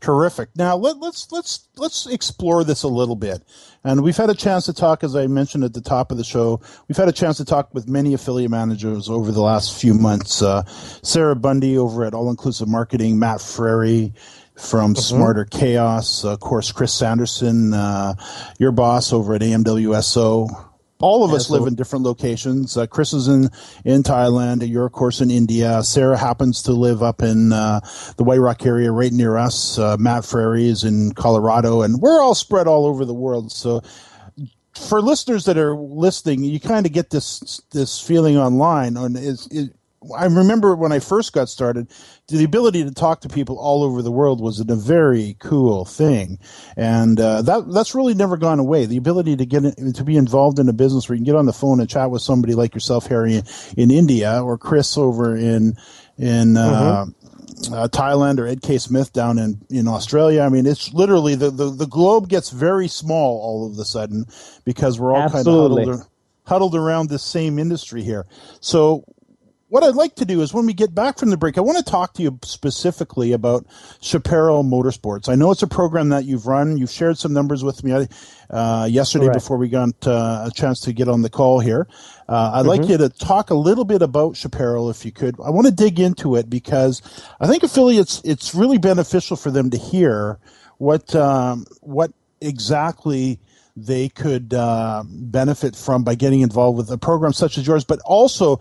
Terrific. 0.00 0.50
Now 0.54 0.76
let, 0.76 0.98
let's 0.98 1.32
let's 1.32 1.68
let's 1.76 2.06
explore 2.06 2.62
this 2.62 2.82
a 2.82 2.88
little 2.88 3.16
bit, 3.16 3.42
and 3.84 4.02
we've 4.02 4.18
had 4.18 4.28
a 4.28 4.34
chance 4.34 4.66
to 4.66 4.74
talk, 4.74 5.02
as 5.02 5.16
I 5.16 5.28
mentioned 5.28 5.64
at 5.64 5.72
the 5.72 5.80
top 5.80 6.12
of 6.12 6.18
the 6.18 6.24
show. 6.24 6.60
We've 6.88 6.96
had 6.96 7.08
a 7.08 7.12
chance 7.12 7.38
to 7.38 7.44
talk 7.46 7.72
with 7.72 7.88
many 7.88 8.12
affiliate 8.12 8.50
managers 8.50 9.08
over 9.08 9.32
the 9.32 9.40
last 9.40 9.80
few 9.80 9.94
months. 9.94 10.42
Uh, 10.42 10.64
Sarah 11.02 11.34
Bundy 11.36 11.78
over 11.78 12.04
at 12.04 12.12
All 12.12 12.28
Inclusive 12.28 12.68
Marketing, 12.68 13.18
Matt 13.18 13.40
Frary, 13.40 14.12
from 14.56 14.94
mm-hmm. 14.94 15.00
Smarter 15.00 15.44
Chaos. 15.44 16.24
Of 16.24 16.40
course, 16.40 16.72
Chris 16.72 16.92
Sanderson, 16.92 17.74
uh, 17.74 18.14
your 18.58 18.72
boss 18.72 19.12
over 19.12 19.34
at 19.34 19.42
AMWSO. 19.42 20.70
All 21.00 21.24
of 21.24 21.32
us 21.34 21.50
live 21.50 21.66
in 21.66 21.74
different 21.74 22.04
locations. 22.04 22.76
Uh, 22.76 22.86
Chris 22.86 23.12
is 23.12 23.28
in, 23.28 23.50
in 23.84 24.02
Thailand. 24.02 24.66
You're, 24.66 24.86
of 24.86 24.92
course, 24.92 25.20
in 25.20 25.30
India. 25.30 25.82
Sarah 25.82 26.16
happens 26.16 26.62
to 26.62 26.72
live 26.72 27.02
up 27.02 27.20
in 27.20 27.52
uh, 27.52 27.80
the 28.16 28.24
White 28.24 28.38
Rock 28.38 28.64
area 28.64 28.90
right 28.90 29.12
near 29.12 29.36
us. 29.36 29.78
Uh, 29.78 29.96
Matt 29.98 30.24
Frary 30.24 30.66
is 30.66 30.84
in 30.84 31.12
Colorado, 31.12 31.82
and 31.82 32.00
we're 32.00 32.22
all 32.22 32.34
spread 32.34 32.66
all 32.66 32.86
over 32.86 33.04
the 33.04 33.12
world. 33.12 33.52
So, 33.52 33.82
for 34.72 35.02
listeners 35.02 35.44
that 35.44 35.58
are 35.58 35.76
listening, 35.76 36.42
you 36.44 36.58
kind 36.58 36.86
of 36.86 36.92
get 36.92 37.10
this 37.10 37.60
this 37.72 38.00
feeling 38.00 38.38
online 38.38 38.96
on 38.96 39.16
is, 39.16 39.46
is 39.48 39.70
I 40.16 40.26
remember 40.26 40.74
when 40.76 40.92
I 40.92 40.98
first 40.98 41.32
got 41.32 41.48
started, 41.48 41.90
the 42.28 42.44
ability 42.44 42.84
to 42.84 42.90
talk 42.90 43.20
to 43.22 43.28
people 43.28 43.58
all 43.58 43.82
over 43.82 44.02
the 44.02 44.10
world 44.10 44.40
was 44.40 44.60
a 44.60 44.64
very 44.74 45.36
cool 45.38 45.84
thing, 45.84 46.38
and 46.76 47.18
uh, 47.20 47.42
that 47.42 47.70
that's 47.72 47.94
really 47.94 48.14
never 48.14 48.36
gone 48.36 48.58
away. 48.58 48.86
The 48.86 48.96
ability 48.96 49.36
to 49.36 49.46
get 49.46 49.64
in, 49.64 49.92
to 49.92 50.04
be 50.04 50.16
involved 50.16 50.58
in 50.58 50.68
a 50.68 50.72
business 50.72 51.08
where 51.08 51.14
you 51.16 51.20
can 51.20 51.26
get 51.32 51.36
on 51.38 51.46
the 51.46 51.52
phone 51.52 51.80
and 51.80 51.88
chat 51.88 52.10
with 52.10 52.22
somebody 52.22 52.54
like 52.54 52.74
yourself, 52.74 53.06
Harry, 53.06 53.42
in 53.76 53.90
India, 53.90 54.42
or 54.42 54.58
Chris 54.58 54.96
over 54.98 55.36
in 55.36 55.76
in. 56.18 56.56
Uh, 56.56 57.06
mm-hmm. 57.06 57.10
Uh, 57.72 57.86
Thailand 57.88 58.40
or 58.40 58.46
Ed 58.46 58.60
K. 58.60 58.76
Smith 58.76 59.12
down 59.12 59.38
in, 59.38 59.64
in 59.70 59.88
Australia. 59.88 60.42
I 60.42 60.48
mean, 60.50 60.66
it's 60.66 60.92
literally 60.92 61.34
the, 61.34 61.50
the, 61.50 61.70
the 61.70 61.86
globe 61.86 62.28
gets 62.28 62.50
very 62.50 62.88
small 62.88 63.40
all 63.40 63.70
of 63.70 63.78
a 63.78 63.84
sudden 63.84 64.26
because 64.64 65.00
we're 65.00 65.14
all 65.14 65.22
Absolutely. 65.22 65.84
kind 65.84 65.88
of 65.88 66.00
huddled, 66.00 66.10
huddled 66.46 66.74
around 66.74 67.08
this 67.08 67.22
same 67.22 67.58
industry 67.58 68.02
here. 68.02 68.26
So 68.60 69.04
what 69.74 69.82
I'd 69.82 69.96
like 69.96 70.14
to 70.16 70.24
do 70.24 70.40
is 70.40 70.54
when 70.54 70.66
we 70.66 70.72
get 70.72 70.94
back 70.94 71.18
from 71.18 71.30
the 71.30 71.36
break, 71.36 71.58
I 71.58 71.60
want 71.60 71.78
to 71.78 71.90
talk 71.90 72.14
to 72.14 72.22
you 72.22 72.38
specifically 72.44 73.32
about 73.32 73.66
Chaparral 74.00 74.62
Motorsports. 74.62 75.28
I 75.28 75.34
know 75.34 75.50
it's 75.50 75.64
a 75.64 75.66
program 75.66 76.10
that 76.10 76.24
you've 76.24 76.46
run. 76.46 76.76
You've 76.76 76.92
shared 76.92 77.18
some 77.18 77.32
numbers 77.32 77.64
with 77.64 77.82
me 77.82 78.06
uh, 78.50 78.88
yesterday 78.88 79.24
Correct. 79.24 79.40
before 79.40 79.56
we 79.56 79.68
got 79.68 80.06
uh, 80.06 80.44
a 80.46 80.52
chance 80.54 80.78
to 80.82 80.92
get 80.92 81.08
on 81.08 81.22
the 81.22 81.28
call 81.28 81.58
here. 81.58 81.88
Uh, 82.28 82.52
I'd 82.54 82.60
mm-hmm. 82.60 82.68
like 82.68 82.88
you 82.88 82.98
to 82.98 83.08
talk 83.08 83.50
a 83.50 83.56
little 83.56 83.84
bit 83.84 84.00
about 84.00 84.36
Chaparral, 84.36 84.90
if 84.90 85.04
you 85.04 85.10
could. 85.10 85.34
I 85.44 85.50
want 85.50 85.66
to 85.66 85.72
dig 85.72 85.98
into 85.98 86.36
it 86.36 86.48
because 86.48 87.02
I 87.40 87.48
think 87.48 87.64
affiliates, 87.64 88.22
it's 88.24 88.54
really 88.54 88.78
beneficial 88.78 89.36
for 89.36 89.50
them 89.50 89.70
to 89.70 89.76
hear 89.76 90.38
what 90.78 91.16
um, 91.16 91.66
what 91.80 92.12
exactly 92.40 93.40
they 93.76 94.08
could 94.08 94.54
uh, 94.54 95.02
benefit 95.08 95.74
from 95.74 96.04
by 96.04 96.14
getting 96.14 96.42
involved 96.42 96.78
with 96.78 96.92
a 96.92 96.98
program 96.98 97.32
such 97.32 97.58
as 97.58 97.66
yours, 97.66 97.82
but 97.82 97.98
also 98.04 98.60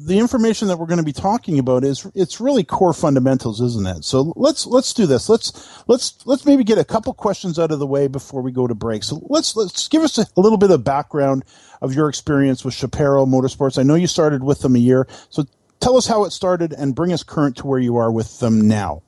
the 0.00 0.18
information 0.18 0.68
that 0.68 0.78
we're 0.78 0.86
going 0.86 0.98
to 0.98 1.04
be 1.04 1.12
talking 1.12 1.58
about 1.58 1.82
is 1.82 2.06
it's 2.14 2.40
really 2.40 2.62
core 2.62 2.92
fundamentals, 2.92 3.60
isn't 3.60 3.86
it? 3.86 4.04
So 4.04 4.32
let's 4.36 4.64
let's 4.64 4.94
do 4.94 5.06
this. 5.06 5.28
Let's 5.28 5.82
let's 5.88 6.24
let's 6.24 6.46
maybe 6.46 6.62
get 6.62 6.78
a 6.78 6.84
couple 6.84 7.12
questions 7.14 7.58
out 7.58 7.72
of 7.72 7.80
the 7.80 7.86
way 7.86 8.06
before 8.06 8.40
we 8.40 8.52
go 8.52 8.68
to 8.68 8.74
break. 8.76 9.02
So 9.02 9.20
let's 9.28 9.56
let's 9.56 9.88
give 9.88 10.02
us 10.02 10.16
a, 10.18 10.26
a 10.36 10.40
little 10.40 10.58
bit 10.58 10.70
of 10.70 10.84
background 10.84 11.44
of 11.82 11.94
your 11.94 12.08
experience 12.08 12.64
with 12.64 12.74
Chaparral 12.74 13.26
Motorsports. 13.26 13.76
I 13.76 13.82
know 13.82 13.96
you 13.96 14.06
started 14.06 14.44
with 14.44 14.60
them 14.60 14.76
a 14.76 14.78
year, 14.78 15.08
so 15.30 15.44
tell 15.80 15.96
us 15.96 16.06
how 16.06 16.24
it 16.24 16.30
started 16.30 16.72
and 16.72 16.94
bring 16.94 17.12
us 17.12 17.24
current 17.24 17.56
to 17.56 17.66
where 17.66 17.80
you 17.80 17.96
are 17.96 18.12
with 18.12 18.38
them 18.38 18.68
now. 18.68 19.02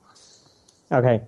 Okay. 0.91 1.21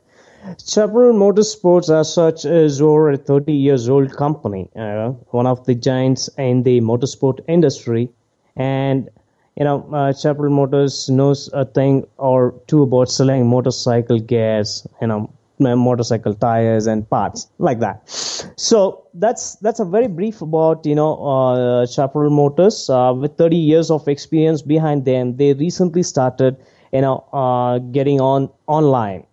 Chaparral 0.65 1.13
Motorsports, 1.13 1.89
as 1.89 2.13
such, 2.13 2.43
is 2.43 2.81
over 2.81 3.11
a 3.11 3.17
30 3.17 3.53
years 3.53 3.87
old 3.87 4.13
company, 4.17 4.69
uh, 4.75 5.11
one 5.31 5.47
of 5.47 5.65
the 5.65 5.73
giants 5.73 6.29
in 6.37 6.63
the 6.63 6.81
motorsport 6.81 7.39
industry, 7.47 8.09
and 8.57 9.09
you 9.55 9.63
know, 9.63 9.87
uh, 9.93 10.13
Chaparral 10.13 10.51
Motors 10.51 11.09
knows 11.09 11.49
a 11.53 11.65
thing 11.65 12.07
or 12.17 12.53
two 12.67 12.83
about 12.83 13.09
selling 13.09 13.47
motorcycle 13.47 14.19
gears, 14.19 14.87
you 15.01 15.07
know, 15.07 15.31
motorcycle 15.59 16.33
tires 16.33 16.87
and 16.87 17.09
parts 17.09 17.47
like 17.59 17.79
that. 17.79 18.09
So 18.09 19.05
that's 19.13 19.55
that's 19.57 19.79
a 19.79 19.85
very 19.85 20.07
brief 20.07 20.41
about 20.41 20.85
you 20.85 20.95
know 20.95 21.13
uh, 21.23 22.29
Motors 22.29 22.89
uh, 22.89 23.13
with 23.15 23.37
30 23.37 23.55
years 23.55 23.91
of 23.91 24.07
experience 24.07 24.61
behind 24.61 25.05
them. 25.05 25.37
They 25.37 25.53
recently 25.53 26.03
started 26.03 26.57
you 26.91 27.01
know 27.01 27.23
uh, 27.33 27.79
getting 27.79 28.21
on 28.21 28.49
online 28.67 29.25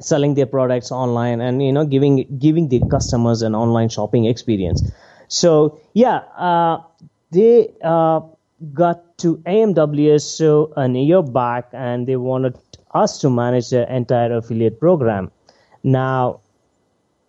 selling 0.00 0.34
their 0.34 0.46
products 0.46 0.92
online 0.92 1.40
and 1.40 1.62
you 1.62 1.72
know 1.72 1.84
giving 1.84 2.26
giving 2.38 2.68
the 2.68 2.82
customers 2.90 3.40
an 3.42 3.54
online 3.54 3.88
shopping 3.88 4.26
experience 4.26 4.82
so 5.28 5.78
yeah 5.94 6.16
uh, 6.36 6.78
they 7.30 7.72
uh, 7.82 8.20
got 8.72 9.18
to 9.18 9.36
AMWS 9.38 10.40
AMWSO 10.40 10.72
a 10.76 10.98
year 10.98 11.22
back 11.22 11.68
and 11.72 12.06
they 12.06 12.16
wanted 12.16 12.56
us 12.94 13.18
to 13.20 13.30
manage 13.30 13.70
the 13.70 13.92
entire 13.94 14.36
affiliate 14.36 14.80
program. 14.80 15.30
Now, 15.82 16.40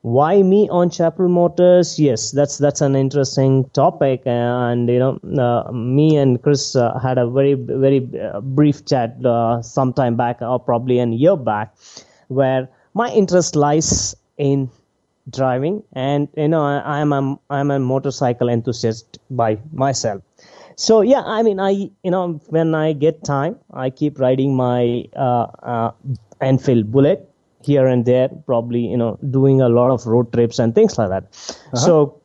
why 0.02 0.42
me 0.42 0.70
on 0.70 0.90
Chaparral 0.90 1.30
Motors? 1.30 2.00
Yes, 2.00 2.32
that's 2.32 2.58
that's 2.58 2.82
an 2.82 2.96
interesting 2.96 3.70
topic, 3.72 4.22
and 4.26 4.88
you 4.88 5.00
know, 5.00 5.20
uh, 5.38 5.70
me 5.72 6.16
and 6.16 6.42
Chris 6.42 6.76
uh, 6.76 6.98
had 7.00 7.18
a 7.18 7.28
very 7.30 7.56
very 7.56 8.08
uh, 8.22 8.40
brief 8.40 8.86
chat 8.86 9.18
uh, 9.26 9.62
some 9.62 9.92
time 9.92 10.16
back, 10.16 10.42
or 10.42 10.60
probably 10.60 11.00
a 11.00 11.06
year 11.08 11.36
back, 11.36 11.76
where 12.30 12.70
my 12.94 13.12
interest 13.12 13.56
lies 13.56 14.16
in 14.38 14.70
driving, 15.30 15.84
and 15.92 16.30
you 16.38 16.48
know, 16.48 16.64
I, 16.64 17.02
I'm 17.02 17.12
a 17.12 17.38
I'm 17.50 17.72
a 17.72 17.80
motorcycle 17.80 18.48
enthusiast 18.48 19.18
by 19.30 19.58
myself. 19.74 20.22
So 20.78 21.02
yeah, 21.02 21.24
I 21.26 21.42
mean, 21.42 21.60
I 21.60 21.72
you 22.04 22.12
know, 22.12 22.40
when 22.50 22.76
I 22.76 22.94
get 22.94 23.24
time, 23.24 23.58
I 23.74 23.90
keep 23.90 24.20
riding 24.20 24.56
my 24.56 25.06
uh, 25.16 25.48
uh, 25.64 25.92
Enfield 26.40 26.92
Bullet 26.92 27.28
here 27.64 27.88
and 27.88 28.06
there, 28.06 28.30
probably 28.46 28.82
you 28.82 28.96
know, 28.96 29.18
doing 29.32 29.60
a 29.60 29.70
lot 29.70 29.90
of 29.90 30.06
road 30.06 30.32
trips 30.32 30.60
and 30.60 30.76
things 30.76 30.98
like 30.98 31.10
that. 31.10 31.24
Uh-huh. 31.24 31.78
So 31.78 32.22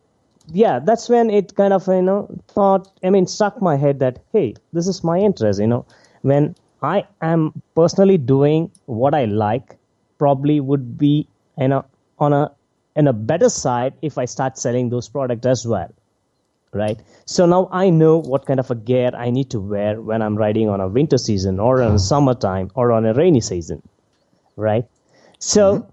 yeah, 0.52 0.80
that's 0.80 1.08
when 1.08 1.30
it 1.30 1.54
kind 1.56 1.72
of 1.72 1.88
you 1.88 2.02
know 2.02 2.28
thought. 2.48 2.88
I 3.02 3.08
mean, 3.08 3.26
struck 3.26 3.62
my 3.62 3.76
head 3.76 4.00
that 4.00 4.18
hey, 4.32 4.54
this 4.74 4.86
is 4.86 5.02
my 5.02 5.18
interest. 5.18 5.58
You 5.58 5.68
know, 5.68 5.86
when 6.20 6.54
I 6.82 7.04
am 7.22 7.62
personally 7.74 8.18
doing 8.18 8.70
what 8.84 9.14
I 9.14 9.24
like, 9.24 9.76
probably 10.18 10.60
would 10.60 10.98
be 10.98 11.26
you 11.58 11.68
know 11.68 11.86
on 12.18 12.34
a 12.34 12.52
in 12.96 13.08
a 13.08 13.14
better 13.14 13.48
side 13.48 13.94
if 14.02 14.18
I 14.18 14.26
start 14.26 14.58
selling 14.58 14.90
those 14.90 15.08
products 15.08 15.46
as 15.46 15.66
well. 15.66 15.90
Right. 16.72 16.98
So 17.26 17.44
now 17.44 17.68
I 17.70 17.90
know 17.90 18.18
what 18.18 18.46
kind 18.46 18.58
of 18.58 18.70
a 18.70 18.74
gear 18.74 19.10
I 19.14 19.28
need 19.30 19.50
to 19.50 19.60
wear 19.60 20.00
when 20.00 20.22
I'm 20.22 20.36
riding 20.36 20.70
on 20.70 20.80
a 20.80 20.88
winter 20.88 21.18
season 21.18 21.60
or 21.60 21.82
on 21.82 21.94
a 21.94 21.98
summertime 21.98 22.70
or 22.74 22.92
on 22.92 23.04
a 23.04 23.12
rainy 23.12 23.42
season. 23.42 23.82
Right. 24.56 24.86
So 25.38 25.78
mm-hmm 25.78 25.92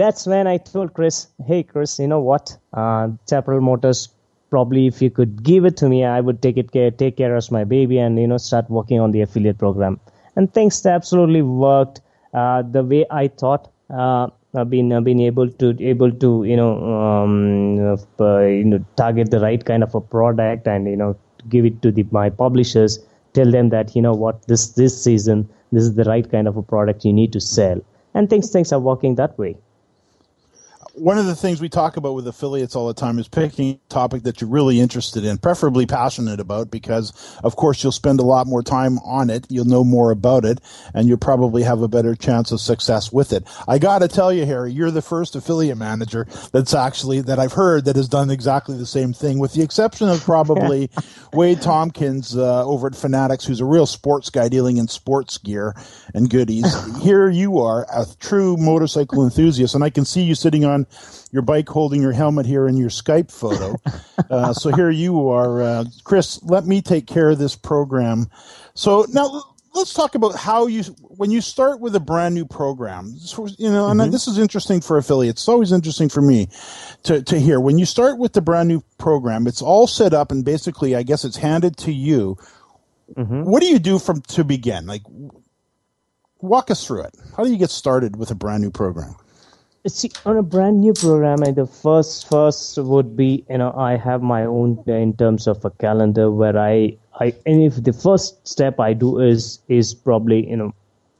that's 0.00 0.26
when 0.26 0.46
I 0.46 0.56
told 0.56 0.94
Chris, 0.94 1.26
hey, 1.46 1.62
Chris, 1.62 1.98
you 1.98 2.08
know 2.08 2.20
what? 2.20 2.56
Uh, 2.72 3.08
Chaparral 3.28 3.60
Motors, 3.60 4.08
probably 4.48 4.86
if 4.86 5.02
you 5.02 5.10
could 5.10 5.42
give 5.42 5.66
it 5.66 5.76
to 5.76 5.90
me, 5.90 6.04
I 6.06 6.20
would 6.20 6.40
take 6.40 6.56
it 6.56 6.72
care, 6.72 6.90
take 6.90 7.18
care 7.18 7.36
of 7.36 7.50
my 7.50 7.64
baby 7.64 7.98
and, 7.98 8.18
you 8.18 8.26
know, 8.26 8.38
start 8.38 8.70
working 8.70 8.98
on 8.98 9.10
the 9.10 9.20
affiliate 9.20 9.58
program. 9.58 10.00
And 10.36 10.52
things 10.54 10.86
absolutely 10.86 11.42
worked 11.42 12.00
uh, 12.32 12.62
the 12.62 12.82
way 12.82 13.04
I 13.10 13.28
thought. 13.28 13.70
Uh, 13.90 14.28
been 14.52 14.92
I've 14.92 15.04
been 15.04 15.20
able 15.20 15.48
to 15.48 15.76
able 15.80 16.10
to 16.12 16.44
you 16.44 16.56
know 16.56 16.72
um, 16.92 17.98
uh, 18.20 18.40
you 18.40 18.64
know 18.64 18.84
target 18.96 19.30
the 19.30 19.40
right 19.40 19.64
kind 19.64 19.82
of 19.82 19.94
a 19.94 20.00
product 20.00 20.66
and 20.66 20.86
you 20.86 20.96
know 20.96 21.16
give 21.48 21.64
it 21.64 21.82
to 21.82 21.92
the 21.92 22.04
my 22.10 22.30
publishers. 22.30 22.98
Tell 23.32 23.50
them 23.50 23.68
that 23.70 23.94
you 23.94 24.02
know 24.02 24.12
what 24.12 24.46
this 24.46 24.70
this 24.70 25.02
season 25.02 25.48
this 25.72 25.84
is 25.84 25.94
the 25.94 26.04
right 26.04 26.28
kind 26.28 26.48
of 26.48 26.56
a 26.56 26.62
product 26.62 27.04
you 27.04 27.12
need 27.12 27.32
to 27.32 27.40
sell, 27.40 27.80
and 28.14 28.28
things 28.28 28.50
things 28.50 28.72
are 28.72 28.80
working 28.80 29.14
that 29.16 29.38
way 29.38 29.56
one 31.00 31.16
of 31.16 31.24
the 31.24 31.34
things 31.34 31.62
we 31.62 31.68
talk 31.70 31.96
about 31.96 32.14
with 32.14 32.28
affiliates 32.28 32.76
all 32.76 32.86
the 32.86 32.94
time 32.94 33.18
is 33.18 33.26
picking 33.26 33.70
a 33.70 33.88
topic 33.88 34.22
that 34.24 34.40
you're 34.40 34.50
really 34.50 34.80
interested 34.80 35.24
in, 35.24 35.38
preferably 35.38 35.86
passionate 35.86 36.40
about, 36.40 36.70
because 36.70 37.38
of 37.42 37.56
course 37.56 37.82
you'll 37.82 37.90
spend 37.90 38.20
a 38.20 38.24
lot 38.24 38.46
more 38.46 38.62
time 38.62 38.98
on 38.98 39.30
it, 39.30 39.46
you'll 39.48 39.64
know 39.64 39.82
more 39.82 40.10
about 40.10 40.44
it, 40.44 40.60
and 40.92 41.08
you'll 41.08 41.16
probably 41.16 41.62
have 41.62 41.80
a 41.80 41.88
better 41.88 42.14
chance 42.14 42.52
of 42.52 42.60
success 42.60 43.10
with 43.10 43.32
it. 43.32 43.44
I 43.66 43.78
got 43.78 44.00
to 44.00 44.08
tell 44.08 44.30
you, 44.30 44.44
Harry, 44.44 44.72
you're 44.72 44.90
the 44.90 45.00
first 45.00 45.34
affiliate 45.34 45.78
manager 45.78 46.26
that's 46.52 46.74
actually 46.74 47.22
that 47.22 47.38
I've 47.38 47.54
heard 47.54 47.86
that 47.86 47.96
has 47.96 48.08
done 48.08 48.30
exactly 48.30 48.76
the 48.76 48.84
same 48.84 49.14
thing, 49.14 49.38
with 49.38 49.54
the 49.54 49.62
exception 49.62 50.10
of 50.10 50.22
probably 50.22 50.90
Wade 51.32 51.62
Tompkins 51.62 52.36
uh, 52.36 52.66
over 52.66 52.88
at 52.88 52.94
Fanatics, 52.94 53.46
who's 53.46 53.60
a 53.60 53.64
real 53.64 53.86
sports 53.86 54.28
guy 54.28 54.50
dealing 54.50 54.76
in 54.76 54.86
sports 54.86 55.38
gear 55.38 55.74
and 56.14 56.28
goodies. 56.28 56.76
Here 57.02 57.30
you 57.30 57.58
are, 57.58 57.86
a 57.90 58.04
true 58.18 58.58
motorcycle 58.58 59.24
enthusiast, 59.24 59.74
and 59.74 59.82
I 59.82 59.88
can 59.88 60.04
see 60.04 60.22
you 60.22 60.34
sitting 60.34 60.66
on 60.66 60.86
your 61.32 61.42
bike 61.42 61.68
holding 61.68 62.02
your 62.02 62.12
helmet 62.12 62.46
here 62.46 62.66
in 62.66 62.76
your 62.76 62.90
Skype 62.90 63.30
photo. 63.30 63.76
Uh, 64.30 64.52
so 64.52 64.70
here 64.70 64.90
you 64.90 65.28
are. 65.28 65.60
Uh, 65.60 65.84
Chris, 66.04 66.40
let 66.44 66.64
me 66.64 66.80
take 66.80 67.04
care 67.08 67.30
of 67.30 67.38
this 67.38 67.56
program. 67.56 68.30
So 68.74 69.04
now 69.12 69.42
let's 69.74 69.92
talk 69.92 70.14
about 70.14 70.36
how 70.36 70.66
you, 70.66 70.82
when 71.00 71.30
you 71.30 71.40
start 71.40 71.80
with 71.80 71.96
a 71.96 72.00
brand 72.00 72.34
new 72.34 72.44
program, 72.44 73.12
you 73.58 73.70
know, 73.70 73.88
and 73.88 74.00
mm-hmm. 74.00 74.10
this 74.10 74.28
is 74.28 74.38
interesting 74.38 74.80
for 74.80 74.98
affiliates. 74.98 75.42
It's 75.42 75.48
always 75.48 75.72
interesting 75.72 76.08
for 76.08 76.20
me 76.20 76.48
to, 77.04 77.22
to 77.22 77.40
hear. 77.40 77.58
When 77.60 77.78
you 77.78 77.86
start 77.86 78.18
with 78.18 78.32
the 78.32 78.40
brand 78.40 78.68
new 78.68 78.82
program, 78.98 79.46
it's 79.46 79.62
all 79.62 79.86
set 79.86 80.14
up 80.14 80.30
and 80.30 80.44
basically, 80.44 80.94
I 80.94 81.02
guess 81.02 81.24
it's 81.24 81.36
handed 81.36 81.76
to 81.78 81.92
you. 81.92 82.36
Mm-hmm. 83.16 83.42
What 83.42 83.62
do 83.62 83.66
you 83.66 83.78
do 83.78 83.98
from 83.98 84.22
to 84.22 84.44
begin? 84.44 84.86
Like, 84.86 85.02
walk 86.40 86.70
us 86.70 86.86
through 86.86 87.02
it. 87.04 87.16
How 87.36 87.44
do 87.44 87.50
you 87.50 87.58
get 87.58 87.70
started 87.70 88.16
with 88.16 88.30
a 88.30 88.34
brand 88.34 88.62
new 88.62 88.70
program? 88.70 89.16
See 89.86 90.10
on 90.26 90.36
a 90.36 90.42
brand 90.42 90.80
new 90.80 90.92
program 90.92 91.38
the 91.54 91.66
first 91.66 92.28
first 92.28 92.78
would 92.78 93.16
be 93.16 93.44
you 93.48 93.58
know 93.58 93.72
i 93.76 93.96
have 93.96 94.22
my 94.22 94.44
own 94.44 94.82
in 94.86 95.12
terms 95.16 95.46
of 95.46 95.64
a 95.64 95.70
calendar 95.70 96.30
where 96.30 96.58
i 96.58 96.94
i 97.20 97.32
and 97.46 97.62
if 97.62 97.82
the 97.84 97.92
first 97.92 98.46
step 98.46 98.78
i 98.78 98.92
do 98.92 99.18
is 99.18 99.60
is 99.68 99.94
probably 99.94 100.48
you 100.50 100.56
know 100.56 100.72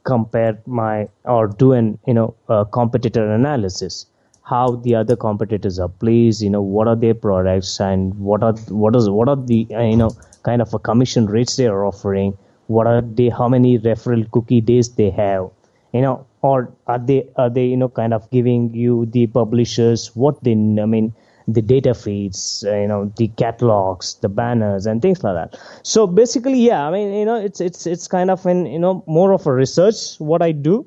compare 0.03 0.59
my 0.65 1.07
or 1.25 1.47
do 1.47 1.73
an 1.73 1.97
you 2.07 2.13
know 2.13 2.35
competitor 2.71 3.31
analysis. 3.33 4.05
How 4.43 4.75
the 4.75 4.95
other 4.95 5.15
competitors 5.15 5.79
are 5.79 5.89
placed 5.89 6.41
you 6.41 6.49
know 6.49 6.61
what 6.61 6.87
are 6.87 6.95
their 6.95 7.13
products 7.13 7.79
and 7.79 8.13
what 8.15 8.43
are 8.43 8.53
what 8.69 8.95
is 8.95 9.09
what 9.09 9.29
are 9.29 9.35
the 9.35 9.67
you 9.69 9.95
know 9.95 10.11
kind 10.43 10.61
of 10.61 10.73
a 10.73 10.79
commission 10.79 11.27
rates 11.27 11.55
they 11.55 11.67
are 11.67 11.85
offering. 11.85 12.37
What 12.67 12.87
are 12.87 13.01
they 13.01 13.29
how 13.29 13.47
many 13.47 13.77
referral 13.79 14.29
cookie 14.31 14.61
days 14.61 14.89
they 14.95 15.09
have. 15.11 15.49
You 15.93 16.01
know 16.01 16.25
or 16.41 16.71
are 16.87 16.99
they 16.99 17.27
are 17.35 17.49
they 17.49 17.65
you 17.65 17.77
know 17.77 17.89
kind 17.89 18.13
of 18.13 18.29
giving 18.31 18.73
you 18.73 19.05
the 19.07 19.27
publishers 19.27 20.15
what 20.15 20.43
they 20.43 20.53
i 20.53 20.85
mean 20.85 21.13
the 21.47 21.61
data 21.61 21.93
feeds 21.93 22.63
uh, 22.67 22.75
you 22.75 22.87
know 22.87 23.11
the 23.17 23.27
catalogs 23.29 24.15
the 24.21 24.29
banners 24.29 24.85
and 24.85 25.01
things 25.01 25.23
like 25.23 25.35
that. 25.35 25.59
So 25.83 26.07
basically 26.07 26.59
yeah 26.59 26.87
i 26.87 26.91
mean 26.91 27.13
you 27.13 27.25
know 27.25 27.35
it's 27.35 27.59
it's 27.59 27.85
it's 27.85 28.07
kind 28.07 28.29
of 28.29 28.45
an 28.45 28.65
you 28.65 28.79
know 28.79 29.03
more 29.07 29.33
of 29.33 29.45
a 29.47 29.53
research 29.53 30.19
what 30.19 30.41
i 30.41 30.51
do. 30.51 30.85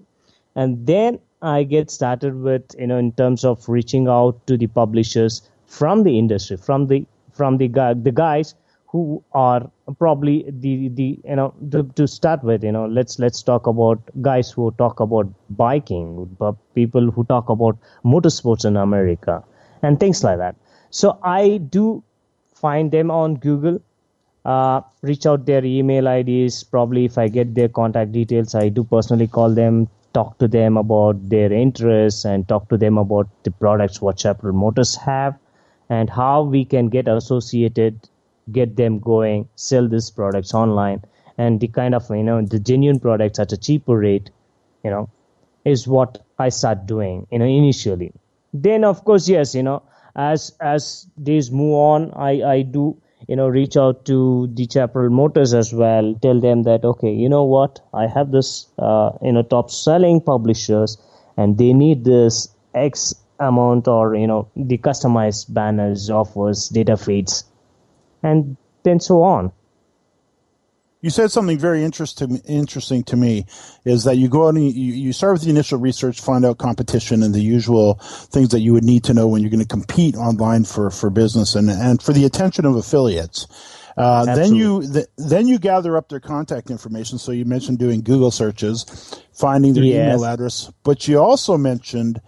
And 0.56 0.86
then 0.86 1.18
i 1.42 1.64
get 1.64 1.90
started 1.90 2.40
with 2.40 2.62
you 2.78 2.86
know 2.86 2.98
in 2.98 3.12
terms 3.12 3.44
of 3.44 3.68
reaching 3.68 4.08
out 4.08 4.46
to 4.46 4.56
the 4.56 4.68
publishers 4.68 5.42
from 5.66 6.04
the 6.04 6.18
industry 6.18 6.56
from 6.56 6.86
the 6.86 7.04
from 7.32 7.58
the 7.58 7.68
the 8.02 8.12
guys 8.12 8.54
who 8.94 9.22
are 9.32 9.68
probably 9.98 10.34
the 10.64 10.88
the 10.98 11.06
you 11.28 11.36
know 11.38 11.52
to, 11.72 11.82
to 12.00 12.06
start 12.06 12.44
with 12.44 12.62
you 12.62 12.70
know 12.76 12.86
let's 12.86 13.18
let's 13.18 13.42
talk 13.42 13.66
about 13.66 13.98
guys 14.22 14.50
who 14.52 14.70
talk 14.82 15.00
about 15.00 15.26
biking 15.62 16.06
people 16.76 17.10
who 17.10 17.24
talk 17.24 17.48
about 17.54 17.76
motorsports 18.04 18.64
in 18.64 18.76
america 18.76 19.42
and 19.82 19.98
things 19.98 20.22
like 20.22 20.38
that. 20.38 20.54
So 20.90 21.18
i 21.24 21.58
do 21.78 22.04
find 22.54 22.92
them 22.92 23.10
on 23.10 23.34
google 23.46 23.80
uh, 24.44 24.80
reach 25.02 25.26
out 25.26 25.44
their 25.46 25.64
email 25.64 26.06
ids 26.14 26.62
probably 26.70 27.04
if 27.06 27.18
i 27.18 27.26
get 27.26 27.54
their 27.56 27.68
contact 27.80 28.12
details 28.12 28.54
i 28.54 28.68
do 28.68 28.84
personally 28.84 29.26
call 29.26 29.54
them 29.62 29.88
talk 30.12 30.38
to 30.38 30.46
them 30.46 30.76
about 30.76 31.28
their 31.28 31.52
interests 31.52 32.24
and 32.24 32.46
talk 32.48 32.68
to 32.68 32.78
them 32.78 32.96
about 32.98 33.28
the 33.42 33.50
products 33.50 34.00
what 34.00 34.20
Chaparral 34.20 34.56
Motors 34.56 34.94
have 34.94 35.36
and 35.90 36.08
how 36.08 36.42
we 36.44 36.64
can 36.64 36.88
get 36.88 37.08
associated 37.08 38.08
get 38.52 38.76
them 38.76 38.98
going, 38.98 39.48
sell 39.56 39.88
these 39.88 40.10
products 40.10 40.54
online, 40.54 41.02
and 41.38 41.60
the 41.60 41.68
kind 41.68 41.94
of 41.94 42.08
you 42.10 42.22
know 42.22 42.42
the 42.42 42.58
genuine 42.58 43.00
products 43.00 43.38
at 43.38 43.52
a 43.52 43.56
cheaper 43.56 43.96
rate, 43.98 44.30
you 44.82 44.90
know, 44.90 45.08
is 45.64 45.86
what 45.88 46.24
I 46.38 46.48
start 46.48 46.86
doing, 46.86 47.26
you 47.30 47.38
know, 47.38 47.44
initially. 47.44 48.12
Then 48.52 48.84
of 48.84 49.04
course, 49.04 49.28
yes, 49.28 49.54
you 49.54 49.62
know, 49.62 49.82
as 50.14 50.52
as 50.60 51.06
days 51.22 51.50
move 51.50 51.74
on, 51.74 52.12
I 52.12 52.30
I 52.42 52.62
do 52.62 52.96
you 53.28 53.36
know 53.36 53.48
reach 53.48 53.76
out 53.76 54.04
to 54.06 54.48
the 54.54 54.66
Chaparral 54.66 55.10
Motors 55.10 55.54
as 55.54 55.72
well, 55.72 56.14
tell 56.20 56.40
them 56.40 56.62
that 56.64 56.84
okay, 56.84 57.12
you 57.12 57.28
know 57.28 57.44
what, 57.44 57.80
I 57.92 58.06
have 58.06 58.30
this 58.30 58.66
uh, 58.78 59.12
you 59.22 59.32
know 59.32 59.42
top 59.42 59.70
selling 59.70 60.20
publishers, 60.20 60.98
and 61.36 61.58
they 61.58 61.72
need 61.72 62.04
this 62.04 62.48
X 62.74 63.14
amount 63.40 63.88
or 63.88 64.14
you 64.14 64.26
know 64.26 64.48
the 64.54 64.78
customized 64.78 65.52
banners, 65.52 66.10
offers, 66.10 66.68
data 66.68 66.96
feeds 66.96 67.44
and 68.24 68.56
then 68.82 68.98
so 68.98 69.22
on. 69.22 69.52
You 71.02 71.10
said 71.10 71.30
something 71.30 71.58
very 71.58 71.84
interesting. 71.84 72.38
Interesting 72.48 73.04
to 73.04 73.16
me 73.16 73.44
is 73.84 74.04
that 74.04 74.16
you 74.16 74.30
go 74.30 74.46
out 74.46 74.54
and 74.54 74.64
you, 74.64 74.94
you 74.94 75.12
start 75.12 75.34
with 75.34 75.42
the 75.42 75.50
initial 75.50 75.78
research, 75.78 76.18
find 76.18 76.46
out 76.46 76.56
competition 76.56 77.22
and 77.22 77.34
the 77.34 77.42
usual 77.42 78.00
things 78.30 78.48
that 78.48 78.60
you 78.60 78.72
would 78.72 78.84
need 78.84 79.04
to 79.04 79.12
know 79.12 79.28
when 79.28 79.42
you're 79.42 79.50
going 79.50 79.60
to 79.60 79.68
compete 79.68 80.16
online 80.16 80.64
for, 80.64 80.90
for 80.90 81.10
business 81.10 81.54
and 81.54 81.68
and 81.68 82.02
for 82.02 82.14
the 82.14 82.24
attention 82.24 82.64
of 82.64 82.74
affiliates. 82.74 83.46
Uh, 83.98 84.24
then 84.24 84.54
you 84.54 84.90
th- 84.90 85.06
then 85.18 85.46
you 85.46 85.58
gather 85.58 85.98
up 85.98 86.08
their 86.08 86.20
contact 86.20 86.70
information. 86.70 87.18
So 87.18 87.32
you 87.32 87.44
mentioned 87.44 87.78
doing 87.78 88.00
Google 88.00 88.30
searches, 88.30 88.86
finding 89.34 89.74
their 89.74 89.84
yes. 89.84 90.06
email 90.06 90.24
address, 90.24 90.72
but 90.84 91.06
you 91.06 91.18
also 91.20 91.58
mentioned 91.58 92.18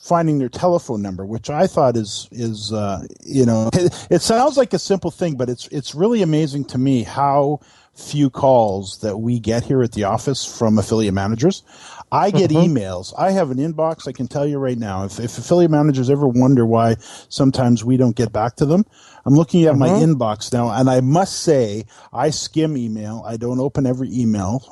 finding 0.00 0.38
their 0.38 0.48
telephone 0.48 1.02
number, 1.02 1.24
which 1.24 1.50
I 1.50 1.66
thought 1.66 1.96
is 1.96 2.28
is 2.32 2.72
uh, 2.72 3.06
you 3.24 3.46
know 3.46 3.70
it, 3.74 4.06
it, 4.10 4.22
sounds 4.22 4.56
like 4.56 4.72
a 4.72 4.78
simple 4.78 5.10
thing, 5.10 5.36
but 5.36 5.48
it's 5.48 5.68
it's 5.68 5.94
really 5.94 6.22
amazing 6.22 6.64
to 6.66 6.78
me 6.78 7.02
how 7.04 7.60
few 7.94 8.30
calls 8.30 8.98
that 9.00 9.18
we 9.18 9.38
get 9.38 9.62
here 9.62 9.82
at 9.82 9.92
the 9.92 10.04
office 10.04 10.44
from 10.44 10.78
affiliate 10.78 11.12
managers. 11.12 11.62
I 12.10 12.30
get 12.30 12.50
mm-hmm. 12.50 12.76
emails. 12.76 13.12
I 13.16 13.30
have 13.32 13.50
an 13.50 13.58
inbox. 13.58 14.08
I 14.08 14.12
can 14.12 14.26
tell 14.26 14.46
you 14.46 14.58
right 14.58 14.78
now. 14.78 15.04
If, 15.04 15.20
if 15.20 15.36
affiliate 15.38 15.70
managers 15.70 16.10
ever 16.10 16.26
wonder 16.26 16.64
why 16.64 16.96
sometimes 17.28 17.84
we 17.84 17.96
don't 17.96 18.16
get 18.16 18.32
back 18.32 18.56
to 18.56 18.66
them, 18.66 18.84
I'm 19.26 19.34
looking 19.34 19.64
at 19.64 19.74
mm-hmm. 19.74 19.80
my 19.80 19.88
inbox 19.88 20.52
now, 20.52 20.70
and 20.70 20.88
I 20.88 21.00
must 21.00 21.42
say 21.42 21.84
I 22.12 22.30
skim 22.30 22.76
email. 22.76 23.22
I 23.26 23.36
don't 23.36 23.60
open 23.60 23.86
every 23.86 24.08
email 24.12 24.64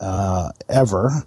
uh, 0.00 0.50
ever 0.68 1.24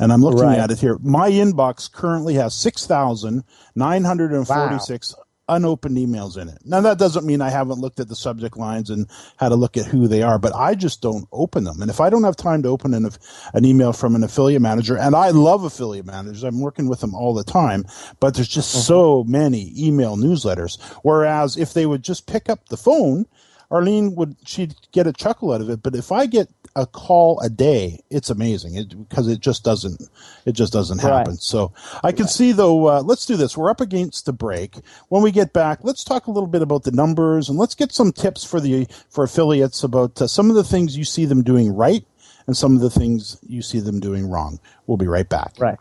And 0.00 0.12
I'm 0.12 0.20
looking 0.20 0.40
right. 0.40 0.58
at 0.58 0.70
it 0.70 0.78
here. 0.78 0.98
My 1.02 1.30
inbox 1.30 1.90
currently 1.90 2.34
has 2.34 2.52
6,946 2.54 5.14
wow. 5.16 5.22
unopened 5.48 5.96
emails 5.96 6.36
in 6.36 6.48
it. 6.48 6.58
Now, 6.64 6.82
that 6.82 6.98
doesn't 6.98 7.24
mean 7.24 7.40
I 7.40 7.48
haven't 7.48 7.80
looked 7.80 7.98
at 7.98 8.08
the 8.08 8.16
subject 8.16 8.58
lines 8.58 8.90
and 8.90 9.06
had 9.38 9.52
a 9.52 9.56
look 9.56 9.78
at 9.78 9.86
who 9.86 10.06
they 10.06 10.22
are, 10.22 10.38
but 10.38 10.54
I 10.54 10.74
just 10.74 11.00
don't 11.00 11.26
open 11.32 11.64
them. 11.64 11.80
And 11.80 11.90
if 11.90 11.98
I 12.00 12.10
don't 12.10 12.24
have 12.24 12.36
time 12.36 12.62
to 12.64 12.68
open 12.68 12.92
an, 12.92 13.08
an 13.54 13.64
email 13.64 13.94
from 13.94 14.14
an 14.14 14.22
affiliate 14.22 14.60
manager, 14.60 14.98
and 14.98 15.16
I 15.16 15.30
love 15.30 15.64
affiliate 15.64 16.04
managers, 16.04 16.44
I'm 16.44 16.60
working 16.60 16.88
with 16.88 17.00
them 17.00 17.14
all 17.14 17.32
the 17.32 17.44
time, 17.44 17.86
but 18.20 18.34
there's 18.34 18.48
just 18.48 18.74
mm-hmm. 18.74 18.82
so 18.82 19.24
many 19.24 19.72
email 19.78 20.16
newsletters. 20.16 20.78
Whereas 21.02 21.56
if 21.56 21.72
they 21.72 21.86
would 21.86 22.02
just 22.02 22.26
pick 22.26 22.50
up 22.50 22.68
the 22.68 22.76
phone, 22.76 23.24
Arlene 23.70 24.14
would 24.14 24.36
she'd 24.44 24.74
get 24.92 25.06
a 25.06 25.12
chuckle 25.12 25.52
out 25.52 25.60
of 25.60 25.70
it. 25.70 25.82
But 25.82 25.94
if 25.94 26.12
I 26.12 26.26
get 26.26 26.48
a 26.74 26.86
call 26.86 27.40
a 27.40 27.48
day, 27.48 28.00
it's 28.10 28.30
amazing 28.30 28.76
it, 28.76 29.08
because 29.08 29.28
it 29.28 29.40
just 29.40 29.64
doesn't 29.64 30.02
it 30.44 30.52
just 30.52 30.72
doesn't 30.72 30.98
happen. 30.98 31.32
Right. 31.32 31.40
So 31.40 31.72
I 32.02 32.12
can 32.12 32.24
right. 32.24 32.30
see 32.30 32.52
though. 32.52 32.86
Uh, 32.86 33.02
let's 33.02 33.26
do 33.26 33.36
this. 33.36 33.56
We're 33.56 33.70
up 33.70 33.80
against 33.80 34.26
the 34.26 34.32
break. 34.32 34.76
When 35.08 35.22
we 35.22 35.30
get 35.30 35.52
back, 35.52 35.80
let's 35.82 36.04
talk 36.04 36.26
a 36.26 36.30
little 36.30 36.48
bit 36.48 36.62
about 36.62 36.84
the 36.84 36.92
numbers 36.92 37.48
and 37.48 37.58
let's 37.58 37.74
get 37.74 37.92
some 37.92 38.12
tips 38.12 38.44
for 38.44 38.60
the 38.60 38.86
for 39.10 39.24
affiliates 39.24 39.82
about 39.82 40.20
uh, 40.20 40.26
some 40.26 40.50
of 40.50 40.56
the 40.56 40.64
things 40.64 40.96
you 40.96 41.04
see 41.04 41.24
them 41.24 41.42
doing 41.42 41.74
right 41.74 42.04
and 42.46 42.56
some 42.56 42.76
of 42.76 42.80
the 42.80 42.90
things 42.90 43.38
you 43.46 43.62
see 43.62 43.80
them 43.80 44.00
doing 44.00 44.28
wrong. 44.28 44.60
We'll 44.86 44.96
be 44.96 45.08
right 45.08 45.28
back. 45.28 45.54
Right. 45.58 45.78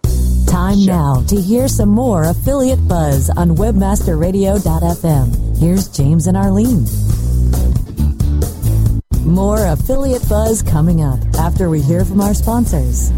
Time 0.47 0.79
sure. 0.79 0.93
now 0.93 1.23
to 1.27 1.39
hear 1.39 1.67
some 1.67 1.89
more 1.89 2.23
affiliate 2.23 2.87
buzz 2.87 3.29
on 3.31 3.57
webmasterradio.fm. 3.57 5.57
Here's 5.57 5.87
James 5.89 6.27
and 6.27 6.37
Arlene. 6.37 6.85
More 9.25 9.65
affiliate 9.65 10.29
buzz 10.29 10.61
coming 10.61 11.01
up 11.01 11.19
after 11.39 11.67
we 11.67 11.81
hear 11.81 12.05
from 12.05 12.21
our 12.21 12.35
sponsors. 12.35 13.11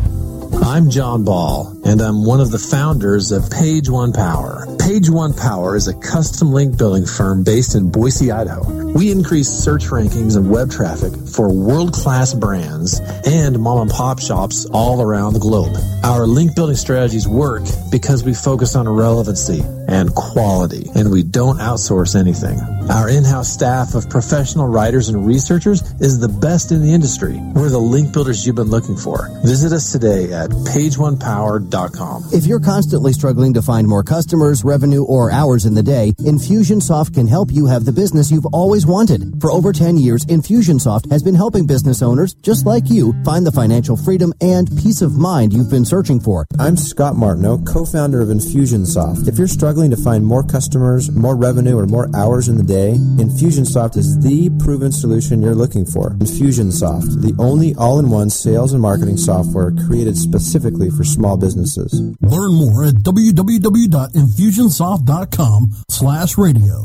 I'm 0.63 0.89
John 0.89 1.25
Ball, 1.25 1.77
and 1.83 1.99
I'm 2.01 2.23
one 2.23 2.39
of 2.39 2.49
the 2.49 2.59
founders 2.59 3.33
of 3.33 3.51
Page 3.51 3.89
One 3.89 4.13
Power. 4.13 4.65
Page 4.79 5.09
One 5.09 5.33
Power 5.33 5.75
is 5.75 5.89
a 5.89 5.93
custom 5.93 6.53
link 6.53 6.77
building 6.77 7.05
firm 7.05 7.43
based 7.43 7.75
in 7.75 7.91
Boise, 7.91 8.31
Idaho. 8.31 8.93
We 8.93 9.11
increase 9.11 9.49
search 9.49 9.87
rankings 9.87 10.37
and 10.37 10.49
web 10.49 10.71
traffic 10.71 11.11
for 11.35 11.53
world 11.53 11.91
class 11.91 12.33
brands 12.33 13.01
and 13.25 13.59
mom 13.59 13.79
and 13.79 13.91
pop 13.91 14.19
shops 14.19 14.65
all 14.71 15.01
around 15.01 15.33
the 15.33 15.39
globe. 15.39 15.75
Our 16.05 16.25
link 16.25 16.55
building 16.55 16.77
strategies 16.77 17.27
work 17.27 17.63
because 17.91 18.23
we 18.23 18.33
focus 18.33 18.77
on 18.77 18.87
relevancy 18.87 19.61
and 19.87 20.13
quality, 20.15 20.89
and 20.95 21.11
we 21.11 21.23
don't 21.23 21.59
outsource 21.59 22.15
anything. 22.19 22.59
Our 22.89 23.09
in-house 23.09 23.49
staff 23.49 23.95
of 23.95 24.09
professional 24.09 24.67
writers 24.67 25.09
and 25.09 25.25
researchers 25.25 25.81
is 25.99 26.19
the 26.19 26.29
best 26.29 26.71
in 26.71 26.81
the 26.81 26.93
industry. 26.93 27.37
We're 27.53 27.69
the 27.69 27.79
link 27.79 28.13
builders 28.13 28.45
you've 28.45 28.55
been 28.55 28.69
looking 28.69 28.95
for. 28.95 29.29
Visit 29.43 29.73
us 29.73 29.91
today 29.91 30.31
at 30.31 30.49
pageonepower.com. 30.49 32.29
If 32.31 32.45
you're 32.45 32.59
constantly 32.59 33.13
struggling 33.13 33.53
to 33.53 33.61
find 33.61 33.87
more 33.87 34.03
customers, 34.03 34.63
revenue, 34.63 35.03
or 35.03 35.31
hours 35.31 35.65
in 35.65 35.73
the 35.73 35.83
day, 35.83 36.13
Infusionsoft 36.19 37.13
can 37.13 37.27
help 37.27 37.51
you 37.51 37.65
have 37.65 37.85
the 37.85 37.91
business 37.91 38.31
you've 38.31 38.45
always 38.47 38.85
wanted. 38.85 39.41
For 39.41 39.51
over 39.51 39.73
10 39.73 39.97
years, 39.97 40.25
Infusionsoft 40.25 41.11
has 41.11 41.23
been 41.23 41.35
helping 41.35 41.65
business 41.65 42.01
owners 42.01 42.33
just 42.35 42.65
like 42.65 42.89
you 42.89 43.13
find 43.23 43.45
the 43.45 43.51
financial 43.51 43.97
freedom 43.97 44.33
and 44.41 44.69
peace 44.77 45.01
of 45.01 45.17
mind 45.17 45.53
you've 45.53 45.69
been 45.69 45.85
searching 45.85 46.19
for. 46.19 46.45
I'm 46.59 46.77
Scott 46.77 47.15
Martineau, 47.15 47.59
co-founder 47.59 48.21
of 48.21 48.29
Infusionsoft. 48.29 49.27
If 49.27 49.37
you're 49.37 49.47
struggling 49.47 49.76
to 49.77 49.95
find 49.95 50.25
more 50.25 50.43
customers, 50.43 51.11
more 51.11 51.35
revenue, 51.35 51.77
or 51.77 51.85
more 51.85 52.09
hours 52.15 52.49
in 52.49 52.57
the 52.57 52.63
day, 52.63 52.95
Infusionsoft 53.21 53.95
is 53.95 54.19
the 54.19 54.49
proven 54.57 54.91
solution 54.91 55.39
you're 55.39 55.53
looking 55.53 55.85
for. 55.85 56.15
Infusionsoft, 56.15 57.21
the 57.21 57.35
only 57.37 57.75
all-in-one 57.75 58.31
sales 58.31 58.73
and 58.73 58.81
marketing 58.81 59.17
software 59.17 59.69
created 59.85 60.17
specifically 60.17 60.89
for 60.89 61.03
small 61.03 61.37
businesses. 61.37 61.93
Learn 62.21 62.55
more 62.55 62.85
at 62.85 62.95
www.infusionsoft.com 62.95 65.71
slash 65.89 66.37
radio. 66.39 66.83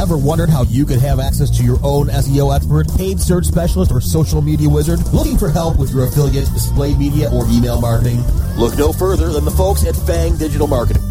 Ever 0.00 0.16
wondered 0.16 0.48
how 0.48 0.62
you 0.62 0.86
could 0.86 1.00
have 1.00 1.20
access 1.20 1.50
to 1.58 1.62
your 1.62 1.78
own 1.82 2.06
SEO 2.06 2.56
expert, 2.56 2.88
paid 2.96 3.20
search 3.20 3.44
specialist, 3.44 3.92
or 3.92 4.00
social 4.00 4.40
media 4.40 4.70
wizard? 4.70 4.98
Looking 5.12 5.36
for 5.36 5.50
help 5.50 5.78
with 5.78 5.92
your 5.92 6.06
affiliate, 6.06 6.50
display 6.54 6.94
media, 6.94 7.30
or 7.30 7.44
email 7.50 7.78
marketing? 7.78 8.22
Look 8.56 8.78
no 8.78 8.94
further 8.94 9.28
than 9.28 9.44
the 9.44 9.50
folks 9.50 9.84
at 9.84 9.94
Fang 9.94 10.38
Digital 10.38 10.66
Marketing. 10.66 11.09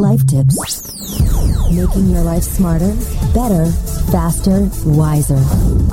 Life 0.00 0.26
tips. 0.26 0.56
Making 1.72 2.10
your 2.10 2.22
life 2.22 2.44
smarter, 2.44 2.94
better, 3.34 3.66
faster, 4.12 4.70
wiser. 4.86 5.42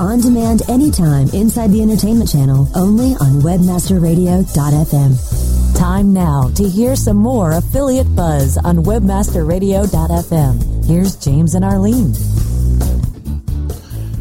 On 0.00 0.20
demand 0.20 0.62
anytime 0.70 1.28
inside 1.30 1.72
the 1.72 1.82
entertainment 1.82 2.30
channel, 2.30 2.68
only 2.76 3.16
on 3.16 3.40
webmasterradio.fm. 3.42 5.76
Time 5.76 6.12
now 6.12 6.50
to 6.54 6.68
hear 6.68 6.94
some 6.96 7.16
more 7.16 7.52
affiliate 7.52 8.14
buzz 8.14 8.56
on 8.58 8.84
webmasterradio.fm. 8.84 10.86
Here's 10.86 11.16
James 11.16 11.54
and 11.54 11.64
Arlene. 11.64 12.14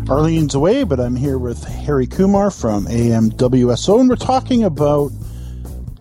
Arlene's 0.09 0.55
away, 0.55 0.83
but 0.83 0.99
I'm 0.99 1.15
here 1.15 1.37
with 1.37 1.63
Harry 1.63 2.07
Kumar 2.07 2.49
from 2.51 2.87
AMWSO, 2.87 3.99
and 3.99 4.09
we're 4.09 4.17
talking 4.17 4.63
about 4.63 5.11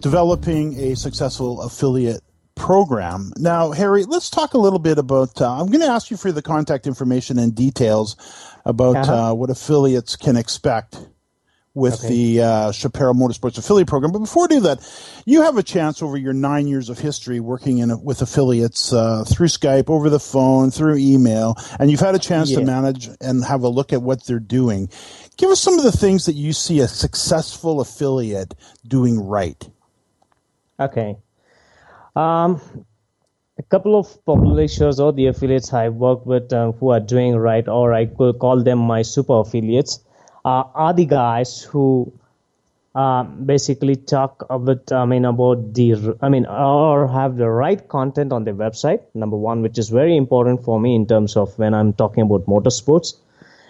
developing 0.01 0.75
a 0.79 0.97
successful 0.97 1.61
affiliate 1.63 2.24
program. 2.65 3.31
Now, 3.37 3.73
Harry, 3.73 4.05
let's 4.05 4.31
talk 4.31 4.55
a 4.55 4.59
little 4.59 4.79
bit 4.79 4.97
about. 4.97 5.39
Uh, 5.39 5.61
I'm 5.61 5.67
going 5.67 5.83
to 5.83 5.87
ask 5.87 6.11
you 6.11 6.17
for 6.17 6.33
the 6.33 6.41
contact 6.41 6.87
information 6.87 7.39
and 7.39 7.55
details 7.55 8.17
about 8.65 8.97
uh-huh. 8.97 9.13
uh, 9.15 9.35
what 9.35 9.51
affiliates 9.51 10.17
can 10.17 10.39
expect 10.39 10.99
with 11.75 12.03
okay. 12.03 12.09
the 12.09 12.43
uh, 12.43 12.73
Chaparral 12.73 13.13
Motorsports 13.13 13.59
affiliate 13.59 13.87
program. 13.87 14.13
But 14.13 14.21
before 14.21 14.45
we 14.45 14.57
do 14.57 14.61
that, 14.61 14.81
you 15.27 15.43
have 15.43 15.59
a 15.59 15.63
chance 15.63 16.01
over 16.01 16.17
your 16.17 16.33
nine 16.33 16.67
years 16.67 16.89
of 16.89 16.99
history 16.99 17.39
working 17.39 17.79
in 17.79 18.03
with 18.03 18.23
affiliates 18.23 18.95
uh, 18.95 19.25
through 19.25 19.49
Skype, 19.49 19.91
over 19.91 20.09
the 20.09 20.19
phone, 20.19 20.71
through 20.71 20.97
email, 20.97 21.57
and 21.79 21.91
you've 21.91 22.01
had 22.01 22.15
a 22.15 22.19
chance 22.19 22.51
yeah. 22.51 22.61
to 22.61 22.65
manage 22.65 23.11
and 23.21 23.45
have 23.45 23.63
a 23.63 23.69
look 23.69 23.93
at 23.93 24.01
what 24.01 24.25
they're 24.25 24.39
doing. 24.41 24.89
Give 25.37 25.51
us 25.51 25.61
some 25.61 25.77
of 25.77 25.85
the 25.85 25.93
things 25.93 26.25
that 26.25 26.33
you 26.33 26.55
see 26.55 26.81
a 26.81 26.89
successful 26.89 27.83
affiliate 27.83 28.55
doing 28.89 29.21
right. 29.21 29.69
Okay. 30.81 31.19
Um, 32.17 32.61
a 33.59 33.63
couple 33.63 33.99
of 33.99 34.25
publishers 34.25 34.99
or 35.01 35.13
the 35.13 35.27
affiliates 35.27 35.73
I've 35.73 35.95
worked 35.95 36.27
with 36.27 36.53
um, 36.53 36.73
who 36.73 36.91
are 36.91 37.01
doing 37.01 37.37
right, 37.37 37.67
or 37.69 37.93
I 37.93 38.07
could 38.07 38.39
call 38.39 38.63
them 38.63 38.79
my 38.79 39.03
super 39.03 39.41
affiliates, 39.41 40.01
uh, 40.45 40.65
are 40.75 40.93
the 40.93 41.07
guys 41.07 41.63
who 41.63 42.13
uh, 42.95 43.25
basically 43.25 43.97
talk 43.97 44.45
a 44.51 44.59
bit, 44.59 44.93
I 44.93 45.05
mean, 45.05 45.25
about 45.25 45.75
the, 45.75 46.17
I 46.21 46.29
mean, 46.29 46.47
or 46.47 47.09
have 47.09 47.37
the 47.37 47.49
right 47.49 47.87
content 47.89 48.33
on 48.33 48.45
their 48.45 48.55
website. 48.55 49.03
Number 49.15 49.37
one, 49.37 49.63
which 49.63 49.79
is 49.79 49.89
very 49.89 50.17
important 50.17 50.65
for 50.65 50.79
me 50.79 50.95
in 50.95 51.07
terms 51.07 51.37
of 51.37 51.59
when 51.59 51.75
I'm 51.75 51.93
talking 51.93 52.23
about 52.23 52.47
motorsports. 52.47 53.15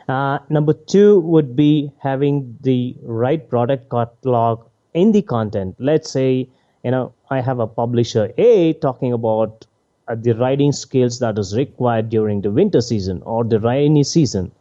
Uh, 0.08 0.38
number 0.50 0.74
two 0.74 1.20
would 1.20 1.56
be 1.56 1.90
having 1.98 2.58
the 2.60 2.94
right 3.02 3.48
product 3.48 3.90
catalog 3.90 4.66
in 4.92 5.12
the 5.12 5.22
content. 5.22 5.76
Let's 5.78 6.10
say, 6.10 6.48
you 6.84 6.90
know, 6.90 7.12
I 7.30 7.40
have 7.40 7.58
a 7.60 7.66
publisher 7.66 8.32
A 8.38 8.74
talking 8.74 9.12
about 9.12 9.66
uh, 10.08 10.14
the 10.14 10.32
riding 10.34 10.72
skills 10.72 11.18
that 11.20 11.38
is 11.38 11.56
required 11.56 12.10
during 12.10 12.42
the 12.42 12.50
winter 12.50 12.80
season 12.80 13.22
or 13.24 13.44
the 13.44 13.58
rainy 13.58 14.04
season, 14.04 14.52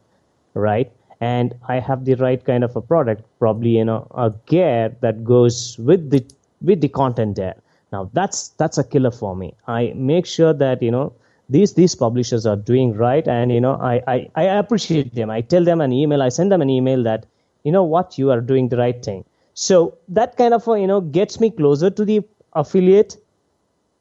right? 0.54 0.92
And 1.22 1.56
I 1.68 1.80
have 1.80 2.06
the 2.06 2.16
right 2.16 2.44
kind 2.44 2.64
of 2.64 2.76
a 2.76 2.82
product, 2.82 3.24
probably 3.40 3.78
you 3.78 3.86
know 3.86 4.08
a 4.16 4.34
gear 4.46 4.96
that 5.02 5.24
goes 5.24 5.78
with 5.80 6.10
the 6.10 6.26
with 6.62 6.82
the 6.82 6.90
content 6.90 7.36
there. 7.36 7.56
Now 7.92 8.10
that's 8.14 8.50
that's 8.60 8.78
a 8.78 8.84
killer 8.84 9.12
for 9.12 9.36
me. 9.36 9.54
I 9.68 9.94
make 9.96 10.26
sure 10.26 10.54
that 10.54 10.82
you 10.82 10.92
know 10.92 11.14
these 11.50 11.74
these 11.74 11.96
publishers 11.96 12.46
are 12.46 12.56
doing 12.56 12.94
right, 12.94 13.28
and 13.28 13.52
you 13.52 13.62
know 13.62 13.74
I 13.76 14.02
I, 14.08 14.30
I 14.36 14.44
appreciate 14.64 15.14
them. 15.16 15.30
I 15.30 15.42
tell 15.42 15.64
them 15.64 15.82
an 15.82 15.92
email, 15.94 16.22
I 16.22 16.30
send 16.30 16.52
them 16.52 16.62
an 16.62 16.70
email 16.70 17.04
that 17.04 17.26
you 17.64 17.72
know 17.72 17.84
what 17.84 18.18
you 18.18 18.32
are 18.32 18.42
doing 18.42 18.70
the 18.70 18.78
right 18.78 19.04
thing. 19.04 19.24
So 19.54 19.98
that 20.08 20.38
kind 20.38 20.54
of 20.54 20.66
you 20.68 20.88
know 20.88 21.02
gets 21.02 21.39
me 21.39 21.52
closer 21.52 21.89
to 21.89 22.06
the 22.06 22.22
affiliate. 22.54 23.18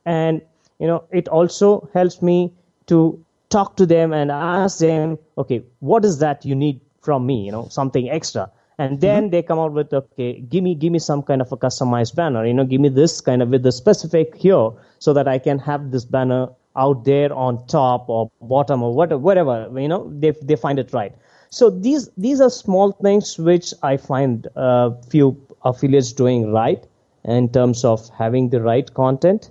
And 0.05 0.43
you 0.79 0.87
know 0.87 1.05
it 1.11 1.29
also 1.29 1.88
helps 1.95 2.23
me 2.23 2.53
to 2.87 3.25
talk 3.51 3.77
to 3.77 3.87
them 3.87 4.12
and 4.12 4.31
ask 4.31 4.79
them 4.79 5.19
okay 5.37 5.62
what 5.81 6.05
is 6.05 6.19
that 6.19 6.45
you 6.45 6.55
need 6.55 6.81
from 7.03 7.27
me 7.27 7.45
you 7.45 7.53
know 7.53 7.69
something 7.69 8.11
extra? 8.11 8.51
And 8.79 9.01
then 9.01 9.25
mm-hmm. 9.25 9.31
they 9.31 9.43
come 9.43 9.59
out 9.59 9.73
with 9.73 9.93
okay 9.93 10.41
give 10.41 10.65
me 10.65 10.75
give 10.75 10.91
me 10.91 10.99
some 10.99 11.23
kind 11.23 11.41
of 11.41 11.53
a 11.53 11.57
customized 11.57 12.17
banner 12.17 12.45
you 12.45 12.55
know 12.55 12.65
give 12.65 12.81
me 12.81 12.88
this 12.88 13.21
kind 13.21 13.43
of 13.43 13.51
with 13.51 13.62
the 13.62 13.71
specific 13.71 14.35
here 14.35 14.71
so 14.99 15.12
that 15.12 15.29
i 15.29 15.38
can 15.38 15.59
have 15.59 15.91
this 15.91 16.05
banner 16.05 16.49
out 16.77 17.05
there 17.05 17.33
on 17.33 17.65
top 17.67 18.09
or 18.09 18.31
bottom 18.41 18.83
or 18.83 18.95
whatever 18.95 19.19
whatever 19.19 19.69
you 19.79 19.88
know 19.88 20.11
they, 20.19 20.31
they 20.43 20.57
find 20.57 20.79
it 20.79 20.93
right 20.93 21.15
so 21.59 21.69
these 21.71 22.09
these 22.17 22.41
are 22.41 22.51
small 22.51 22.93
things 23.07 23.38
which 23.49 23.73
i 23.83 23.97
find 23.97 24.47
a 24.57 24.61
uh, 24.61 24.91
few 25.15 25.27
affiliates 25.71 26.12
doing 26.21 26.53
right 26.53 26.87
in 27.25 27.49
terms 27.57 27.85
of 27.85 28.09
having 28.23 28.49
the 28.55 28.61
right 28.69 28.93
content 28.95 29.51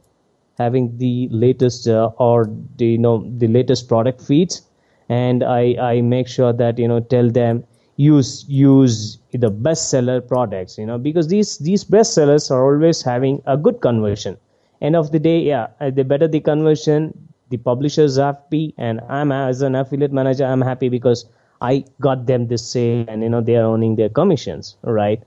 having 0.58 0.98
the 0.98 1.28
latest 1.32 1.88
uh, 1.88 2.10
or 2.18 2.38
the 2.78 2.88
you 2.96 2.98
know 2.98 3.16
the 3.38 3.48
latest 3.48 3.88
product 3.88 4.22
feeds. 4.22 4.62
And 5.10 5.44
i 5.44 5.64
i 5.92 6.02
make 6.02 6.28
sure 6.34 6.54
that 6.62 6.80
you 6.80 6.88
know 6.92 7.00
tell 7.14 7.30
them 7.38 7.64
use 7.98 8.46
use 8.58 9.18
the 9.46 9.52
bestseller 9.66 10.20
products 10.34 10.78
you 10.78 10.86
know 10.86 10.98
because 11.08 11.28
these 11.28 11.58
these 11.70 11.84
bestsellers 11.96 12.50
are 12.52 12.62
always 12.68 13.02
having 13.02 13.42
a 13.46 13.58
good 13.58 13.82
conversion. 13.82 14.38
End 14.82 14.96
of 14.96 15.12
the 15.12 15.20
day 15.20 15.40
yeah 15.40 15.68
uh, 15.82 15.90
the 15.92 16.04
better 16.04 16.28
the 16.28 16.40
conversion 16.40 17.12
the 17.50 17.58
publishers 17.58 18.18
are 18.18 18.34
happy 18.34 18.74
and 18.78 19.02
i'm 19.10 19.32
as 19.38 19.62
an 19.62 19.76
affiliate 19.76 20.14
manager 20.20 20.46
i'm 20.46 20.62
happy 20.62 20.90
because 20.90 21.26
i 21.62 21.84
got 22.00 22.26
them 22.26 22.48
this 22.48 22.70
sale 22.70 23.06
and 23.08 23.24
you 23.24 23.30
know 23.30 23.42
they 23.42 23.56
are 23.56 23.66
owning 23.66 23.96
their 23.96 24.10
commissions 24.10 24.76
right? 24.84 25.24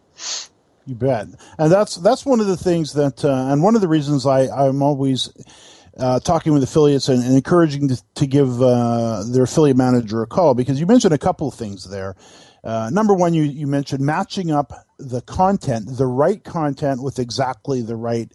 You 0.86 0.94
bet. 0.94 1.28
And 1.58 1.72
that's 1.72 1.96
that's 1.96 2.26
one 2.26 2.40
of 2.40 2.46
the 2.46 2.58
things 2.58 2.92
that 2.92 3.24
uh, 3.24 3.48
and 3.50 3.62
one 3.62 3.74
of 3.74 3.80
the 3.80 3.88
reasons 3.88 4.26
i 4.26 4.46
i'm 4.48 4.82
always 4.82 5.32
uh, 5.98 6.20
talking 6.20 6.52
with 6.52 6.62
affiliates 6.62 7.08
and, 7.08 7.22
and 7.22 7.34
encouraging 7.34 7.88
to, 7.88 8.02
to 8.14 8.26
give 8.26 8.60
uh, 8.60 9.22
their 9.30 9.44
affiliate 9.44 9.76
manager 9.76 10.22
a 10.22 10.26
call 10.26 10.54
because 10.54 10.80
you 10.80 10.86
mentioned 10.86 11.14
a 11.14 11.18
couple 11.18 11.48
of 11.48 11.54
things 11.54 11.88
there. 11.88 12.16
Uh, 12.64 12.90
number 12.92 13.14
one, 13.14 13.34
you, 13.34 13.42
you 13.42 13.66
mentioned 13.66 14.04
matching 14.04 14.50
up 14.50 14.72
the 14.98 15.20
content, 15.22 15.86
the 15.96 16.06
right 16.06 16.42
content 16.42 17.02
with 17.02 17.18
exactly 17.18 17.82
the 17.82 17.96
right 17.96 18.32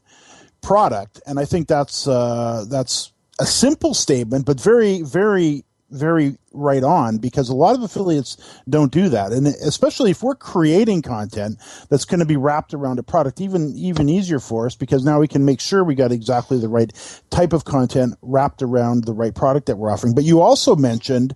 product, 0.62 1.19
and 1.25 1.39
I 1.39 1.45
think 1.45 1.67
that's 1.67 2.07
uh, 2.07 2.65
that's 2.69 3.12
a 3.39 3.45
simple 3.45 3.93
statement, 3.93 4.45
but 4.45 4.59
very 4.59 5.01
very 5.01 5.63
very 5.91 6.38
right 6.52 6.84
on 6.84 7.17
because 7.17 7.49
a 7.49 7.56
lot 7.56 7.75
of 7.75 7.84
affiliates 7.84 8.38
don't 8.69 8.91
do 8.91 9.10
that 9.10 9.32
and 9.32 9.47
especially 9.47 10.12
if 10.12 10.23
we're 10.23 10.36
creating 10.36 11.02
content 11.02 11.58
that's 11.89 12.06
going 12.06 12.19
to 12.19 12.25
be 12.25 12.38
wrapped 12.38 12.73
around 12.73 12.99
a 12.99 13.04
product 13.04 13.39
even 13.41 13.75
even 13.75 14.10
easier 14.10 14.39
for 14.39 14.65
us 14.65 14.75
because 14.75 15.04
now 15.04 15.19
we 15.19 15.28
can 15.28 15.45
make 15.45 15.60
sure 15.60 15.84
we 15.84 15.95
got 15.95 16.12
exactly 16.12 16.60
the 16.60 16.67
right 16.67 16.91
type 17.30 17.54
of 17.54 17.65
content 17.65 18.15
wrapped 18.21 18.62
around 18.62 19.06
the 19.06 19.13
right 19.13 19.36
product 19.36 19.67
that 19.67 19.78
we're 19.78 19.91
offering 19.91 20.13
but 20.13 20.23
you 20.23 20.41
also 20.41 20.75
mentioned 20.75 21.36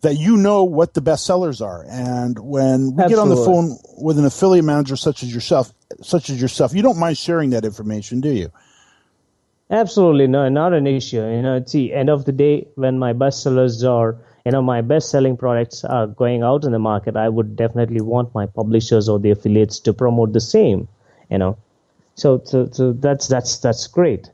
that 0.00 0.14
you 0.14 0.36
know 0.36 0.64
what 0.64 0.94
the 0.94 1.00
best 1.00 1.26
sellers 1.26 1.60
are. 1.60 1.84
And 1.88 2.38
when 2.38 2.94
we 2.94 3.02
Absolutely. 3.02 3.08
get 3.08 3.18
on 3.18 3.28
the 3.30 3.36
phone 3.36 3.78
with 3.98 4.18
an 4.18 4.24
affiliate 4.24 4.64
manager 4.64 4.96
such 4.96 5.22
as 5.22 5.34
yourself, 5.34 5.72
such 6.02 6.30
as 6.30 6.40
yourself, 6.40 6.74
you 6.74 6.82
don't 6.82 6.98
mind 6.98 7.18
sharing 7.18 7.50
that 7.50 7.64
information, 7.64 8.20
do 8.20 8.30
you? 8.30 8.50
Absolutely, 9.70 10.26
no, 10.26 10.48
not 10.48 10.72
an 10.72 10.86
issue. 10.86 11.16
You 11.16 11.42
know, 11.42 11.56
it's 11.56 11.72
the 11.72 11.92
end 11.92 12.08
of 12.08 12.24
the 12.24 12.32
day 12.32 12.66
when 12.76 12.98
my 12.98 13.12
best 13.12 13.42
sellers 13.42 13.84
are, 13.84 14.16
you 14.46 14.52
know, 14.52 14.62
my 14.62 14.80
best 14.80 15.10
selling 15.10 15.36
products 15.36 15.84
are 15.84 16.06
going 16.06 16.42
out 16.42 16.64
in 16.64 16.72
the 16.72 16.78
market. 16.78 17.16
I 17.16 17.28
would 17.28 17.54
definitely 17.54 18.00
want 18.00 18.34
my 18.34 18.46
publishers 18.46 19.08
or 19.08 19.18
the 19.18 19.30
affiliates 19.30 19.78
to 19.80 19.92
promote 19.92 20.32
the 20.32 20.40
same. 20.40 20.88
You 21.30 21.36
know, 21.36 21.58
so 22.14 22.40
so, 22.44 22.68
so 22.72 22.92
that's 22.94 23.28
that's 23.28 23.58
that's 23.58 23.86
great. 23.86 24.30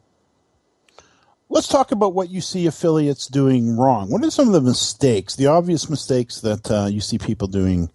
Let's 1.48 1.68
talk 1.68 1.92
about 1.92 2.14
what 2.14 2.30
you 2.30 2.40
see 2.40 2.66
affiliates 2.66 3.26
doing 3.26 3.76
wrong. 3.76 4.10
What 4.10 4.24
are 4.24 4.30
some 4.30 4.46
of 4.46 4.54
the 4.54 4.60
mistakes, 4.60 5.36
the 5.36 5.46
obvious 5.46 5.90
mistakes 5.90 6.40
that 6.40 6.70
uh, 6.70 6.86
you 6.86 7.00
see 7.00 7.18
people 7.18 7.48
doing, 7.48 7.90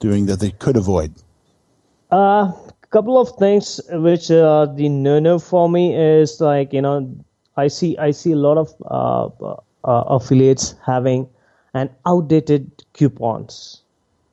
doing 0.00 0.26
that 0.26 0.40
they 0.40 0.52
could 0.52 0.76
avoid? 0.76 1.12
Uh, 2.10 2.52
couple 2.90 3.18
of 3.20 3.30
things 3.38 3.80
which 3.90 4.30
are 4.30 4.66
the 4.66 4.88
no-no 4.88 5.38
for 5.38 5.68
me 5.68 5.94
is 5.94 6.40
like 6.40 6.72
you 6.72 6.80
know 6.82 7.08
I 7.56 7.68
see 7.68 7.96
I 7.98 8.12
see 8.12 8.32
a 8.32 8.36
lot 8.36 8.56
of 8.56 8.74
uh, 8.86 9.26
uh, 9.84 10.04
affiliates 10.16 10.74
having 10.84 11.28
an 11.74 11.90
outdated 12.06 12.84
coupons, 12.92 13.82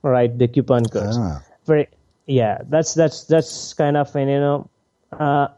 right? 0.02 0.36
The 0.36 0.48
coupon 0.48 0.84
codes. 0.86 1.18
Ah. 1.18 1.42
Very 1.66 1.88
yeah, 2.26 2.58
that's 2.68 2.94
that's 2.94 3.24
that's 3.24 3.74
kind 3.74 3.96
of 3.96 4.14
an 4.16 4.28
you 4.28 4.40
know 4.40 4.70
uh, 5.12 5.48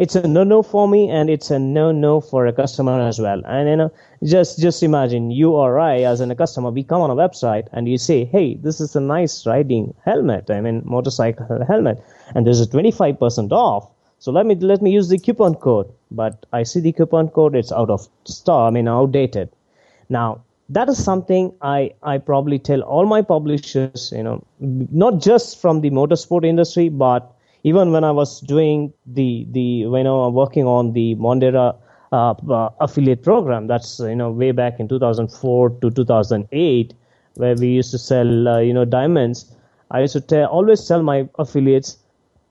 it's 0.00 0.16
a 0.16 0.26
no 0.26 0.42
no 0.42 0.62
for 0.62 0.88
me 0.88 1.10
and 1.10 1.28
it's 1.28 1.50
a 1.50 1.58
no 1.58 1.92
no 1.92 2.22
for 2.22 2.46
a 2.46 2.52
customer 2.54 2.98
as 3.06 3.18
well. 3.20 3.42
And 3.44 3.68
you 3.68 3.76
know 3.76 3.92
just 4.24 4.58
just 4.58 4.82
imagine 4.82 5.30
you 5.30 5.50
or 5.52 5.78
i 5.78 5.98
as 5.98 6.20
a 6.22 6.34
customer 6.34 6.70
we 6.70 6.82
come 6.82 7.02
on 7.02 7.10
a 7.10 7.14
website 7.14 7.68
and 7.72 7.86
you 7.86 7.98
say 7.98 8.24
hey 8.24 8.54
this 8.54 8.80
is 8.80 8.96
a 8.96 9.00
nice 9.00 9.46
riding 9.46 9.94
helmet 10.04 10.50
i 10.50 10.60
mean 10.60 10.82
motorcycle 10.84 11.64
helmet 11.68 12.02
and 12.34 12.46
there's 12.46 12.60
a 12.60 12.66
25% 12.66 13.52
off. 13.52 13.88
So 14.18 14.32
let 14.32 14.46
me 14.46 14.54
let 14.54 14.82
me 14.82 14.90
use 14.90 15.08
the 15.08 15.18
coupon 15.18 15.54
code. 15.54 15.90
But 16.10 16.46
i 16.52 16.62
see 16.62 16.80
the 16.80 16.92
coupon 16.92 17.28
code 17.28 17.54
it's 17.54 17.72
out 17.72 17.90
of 17.90 18.08
stock 18.24 18.68
i 18.68 18.70
mean 18.70 18.88
outdated. 18.88 19.50
Now 20.08 20.40
that 20.70 20.88
is 20.88 21.02
something 21.02 21.52
I, 21.60 21.92
I 22.02 22.18
probably 22.18 22.58
tell 22.58 22.80
all 22.82 23.04
my 23.04 23.22
publishers, 23.22 24.12
you 24.16 24.22
know, 24.22 24.44
not 24.60 25.18
just 25.20 25.60
from 25.60 25.80
the 25.80 25.90
motorsport 25.90 26.46
industry, 26.46 26.88
but 26.88 27.34
even 27.62 27.92
when 27.92 28.04
I 28.04 28.10
was 28.10 28.40
doing 28.40 28.92
the 29.06 29.46
the 29.50 29.60
you 29.60 30.02
know 30.04 30.28
working 30.28 30.66
on 30.66 30.92
the 30.92 31.14
Mondera 31.16 31.76
uh, 32.12 32.30
uh, 32.32 32.70
affiliate 32.80 33.22
program, 33.22 33.66
that's 33.66 34.00
you 34.00 34.14
know 34.14 34.30
way 34.30 34.52
back 34.52 34.80
in 34.80 34.88
2004 34.88 35.70
to 35.70 35.90
2008, 35.90 36.94
where 37.34 37.54
we 37.54 37.68
used 37.68 37.90
to 37.92 37.98
sell 37.98 38.48
uh, 38.48 38.58
you 38.58 38.72
know 38.72 38.84
diamonds. 38.84 39.52
I 39.90 40.00
used 40.00 40.12
to 40.12 40.20
tell, 40.20 40.48
always 40.48 40.86
tell 40.86 41.02
my 41.02 41.28
affiliates, 41.38 41.98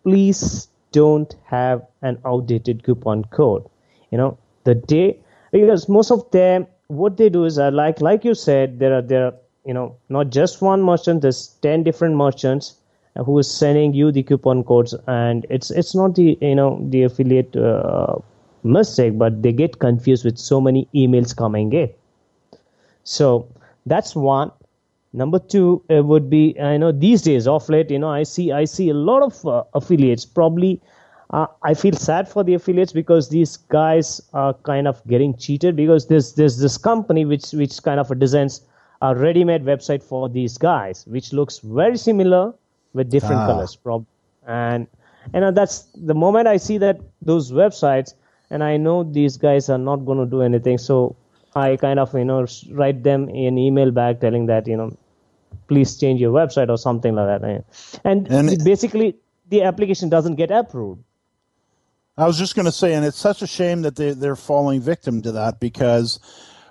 please 0.04 0.68
don't 0.92 1.34
have 1.46 1.82
an 2.02 2.20
outdated 2.26 2.84
coupon 2.84 3.24
code. 3.26 3.66
You 4.12 4.18
know 4.18 4.38
the 4.64 4.76
day 4.76 5.18
because 5.52 5.90
most 5.90 6.12
of 6.12 6.30
them 6.32 6.68
what 6.88 7.18
they 7.18 7.30
do 7.30 7.46
is 7.46 7.58
uh, 7.60 7.72
like 7.72 8.02
like 8.02 8.24
you 8.26 8.34
said 8.34 8.80
there 8.80 8.94
are 8.98 9.02
there 9.02 9.26
are 9.28 9.34
you 9.66 9.74
know 9.74 9.96
not 10.10 10.30
just 10.30 10.62
one 10.62 10.82
merchant 10.82 11.22
there's 11.22 11.48
10 11.62 11.84
different 11.84 12.16
merchants 12.16 12.76
who 13.26 13.38
is 13.40 13.50
sending 13.50 13.94
you 13.94 14.12
the 14.12 14.24
coupon 14.24 14.64
codes. 14.64 14.94
And 15.08 15.46
it's 15.50 15.72
it's 15.72 15.96
not 15.96 16.16
the 16.16 16.38
you 16.42 16.56
know 16.56 16.80
the 16.90 17.04
affiliate 17.04 17.56
uh, 17.56 18.16
mistake 18.64 19.18
but 19.18 19.42
they 19.42 19.52
get 19.52 19.80
confused 19.80 20.26
with 20.26 20.38
so 20.38 20.62
many 20.62 20.88
emails 20.94 21.36
coming 21.36 21.72
in. 21.74 21.90
So 23.04 23.48
that's 23.86 24.16
one. 24.16 24.52
Number 25.12 25.40
two 25.40 25.82
would 25.90 26.30
be 26.30 26.56
i 26.62 26.78
know 26.78 26.92
these 26.92 27.24
days 27.24 27.48
off 27.48 27.68
late 27.68 27.90
you 27.90 27.98
know 27.98 28.12
i 28.12 28.22
see 28.22 28.52
i 28.52 28.64
see 28.66 28.90
a 28.90 28.94
lot 28.94 29.24
of 29.24 29.46
uh, 29.48 29.64
affiliates. 29.74 30.24
Probably 30.24 30.80
uh, 31.32 31.48
I 31.64 31.74
feel 31.74 31.94
sad 31.94 32.28
for 32.28 32.44
the 32.44 32.54
affiliates 32.54 32.92
because 32.92 33.30
these 33.30 33.58
guys 33.58 34.22
are 34.34 34.54
kind 34.54 34.88
of 34.88 35.06
getting 35.08 35.36
cheated 35.38 35.76
because 35.76 36.08
there's 36.08 36.34
there's 36.34 36.58
this 36.58 36.78
company 36.78 37.26
which 37.26 37.52
which 37.52 37.82
kind 37.84 38.00
of 38.00 38.18
designs 38.20 38.62
a 39.02 39.16
ready-made 39.16 39.64
website 39.64 40.04
for 40.04 40.28
these 40.28 40.58
guys 40.58 41.06
which 41.08 41.32
looks 41.32 41.60
very 41.60 41.98
similar 41.98 42.54
with 42.94 43.10
different 43.10 43.42
ah. 43.42 43.48
colors. 43.48 43.76
Prob- 43.76 44.06
and 44.48 44.88
you 45.34 45.42
know 45.42 45.52
that's 45.52 45.88
the 45.96 46.16
moment 46.16 46.48
I 46.48 46.58
see 46.58 46.78
that 46.80 47.00
those 47.22 47.52
websites, 47.52 48.14
and 48.50 48.64
I 48.64 48.78
know 48.78 49.04
these 49.04 49.38
guys 49.38 49.70
are 49.70 49.78
not 49.78 49.98
going 50.06 50.18
to 50.18 50.26
do 50.26 50.42
anything. 50.42 50.78
So 50.78 51.16
I 51.56 51.76
kind 51.76 52.00
of 52.00 52.14
you 52.14 52.26
know 52.26 52.46
write 52.72 53.04
them 53.04 53.30
an 53.30 53.58
email 53.58 53.92
back 53.92 54.20
telling 54.20 54.48
that 54.48 54.68
you 54.68 54.78
know 54.78 54.98
please 55.68 55.98
change 55.98 56.20
your 56.20 56.34
website 56.34 56.70
or 56.70 56.78
something 56.78 57.16
like 57.16 57.42
that. 57.42 57.64
And, 58.04 58.28
and 58.28 58.64
basically 58.64 59.16
the 59.50 59.64
application 59.64 60.10
doesn't 60.10 60.36
get 60.36 60.52
approved. 60.52 61.04
I 62.18 62.26
was 62.26 62.38
just 62.38 62.56
going 62.56 62.66
to 62.66 62.72
say, 62.72 62.94
and 62.96 63.06
it's 63.06 63.18
such 63.18 63.42
a 63.42 63.48
shame 63.48 63.84
that 63.84 63.96
they, 63.96 64.12
they're 64.12 64.36
falling 64.36 64.82
victim 64.82 65.22
to 65.22 65.32
that 65.34 65.62
because 65.62 66.20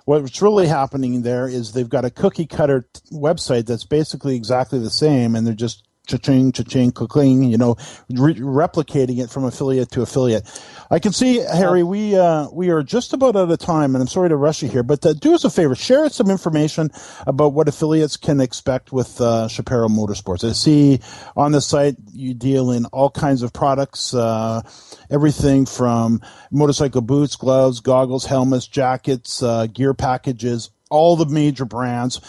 what's 0.05 0.41
really 0.41 0.67
happening 0.67 1.23
there 1.23 1.47
is 1.47 1.71
they've 1.71 1.89
got 1.89 2.05
a 2.05 2.11
cookie 2.11 2.45
cutter 2.45 2.87
website 3.11 3.65
that's 3.65 3.85
basically 3.85 4.35
exactly 4.35 4.77
the 4.77 4.91
same, 4.91 5.35
and 5.35 5.47
they're 5.47 5.55
just 5.55 5.87
cha-ching, 6.09 6.51
cha-ching, 6.51 6.91
cling, 6.91 7.43
you 7.43 7.57
know, 7.57 7.75
re- 8.09 8.35
replicating 8.35 9.19
it 9.19 9.29
from 9.29 9.45
affiliate 9.45 9.91
to 9.91 10.01
affiliate. 10.01 10.43
I 10.89 10.99
can 10.99 11.13
see, 11.13 11.37
Harry, 11.37 11.83
we 11.83 12.17
uh, 12.17 12.49
we 12.51 12.69
are 12.69 12.81
just 12.83 13.13
about 13.13 13.35
out 13.35 13.51
of 13.51 13.59
time, 13.59 13.95
and 13.95 14.01
I'm 14.01 14.07
sorry 14.07 14.29
to 14.29 14.35
rush 14.35 14.63
you 14.63 14.69
here, 14.69 14.83
but 14.83 15.05
uh, 15.05 15.13
do 15.13 15.35
us 15.35 15.43
a 15.43 15.49
favor, 15.49 15.75
share 15.75 16.09
some 16.09 16.29
information 16.29 16.89
about 17.27 17.53
what 17.53 17.67
affiliates 17.67 18.17
can 18.17 18.41
expect 18.41 18.91
with 18.91 19.21
uh, 19.21 19.47
Chaparral 19.47 19.89
Motorsports. 19.89 20.47
I 20.47 20.53
see 20.53 20.99
on 21.37 21.51
the 21.51 21.61
site 21.61 21.95
you 22.11 22.33
deal 22.33 22.71
in 22.71 22.85
all 22.87 23.11
kinds 23.11 23.43
of 23.43 23.53
products, 23.53 24.13
uh, 24.13 24.61
everything 25.09 25.65
from 25.65 26.21
motorcycle 26.51 27.01
boots, 27.01 27.35
gloves, 27.35 27.79
goggles, 27.79 28.25
helmets, 28.25 28.67
jackets, 28.67 29.43
uh, 29.43 29.67
gear 29.67 29.93
packages, 29.93 30.71
all 30.89 31.15
the 31.15 31.27
major 31.27 31.65
brands 31.65 32.19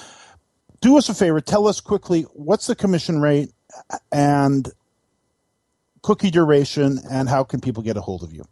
do 0.81 0.97
us 0.97 1.09
a 1.09 1.15
favor. 1.15 1.41
Tell 1.41 1.69
us 1.69 1.81
quickly 1.81 2.23
what's 2.33 2.67
the 2.67 2.75
commission 2.75 3.21
rate 3.21 3.53
and 4.13 4.71
cookie 6.03 6.31
duration, 6.31 7.01
and 7.11 7.29
how 7.29 7.45
can 7.45 7.61
people 7.61 7.83
get 7.83 7.97
a 7.97 8.01
hold 8.01 8.23
of 8.23 8.33
you? 8.33 8.45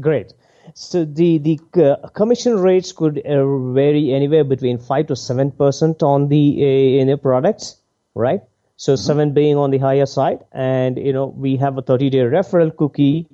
Great. 0.00 0.32
So 0.72 1.04
the 1.04 1.38
the 1.38 1.60
uh, 1.84 2.08
commission 2.08 2.58
rates 2.58 2.92
could 2.92 3.18
uh, 3.26 3.44
vary 3.72 4.12
anywhere 4.12 4.44
between 4.44 4.78
five 4.78 5.06
to 5.08 5.16
seven 5.16 5.50
percent 5.50 6.02
on 6.02 6.28
the 6.28 6.56
uh, 6.58 7.00
in 7.00 7.08
the 7.08 7.18
products, 7.18 7.76
right? 8.14 8.40
So 8.76 8.96
seven 8.96 9.32
being 9.32 9.56
on 9.56 9.70
the 9.70 9.78
higher 9.78 10.06
side, 10.06 10.40
and 10.52 10.96
you 10.98 11.12
know 11.12 11.26
we 11.26 11.56
have 11.56 11.78
a 11.78 11.82
30-day 11.82 12.18
referral 12.18 12.74
cookie. 12.76 13.28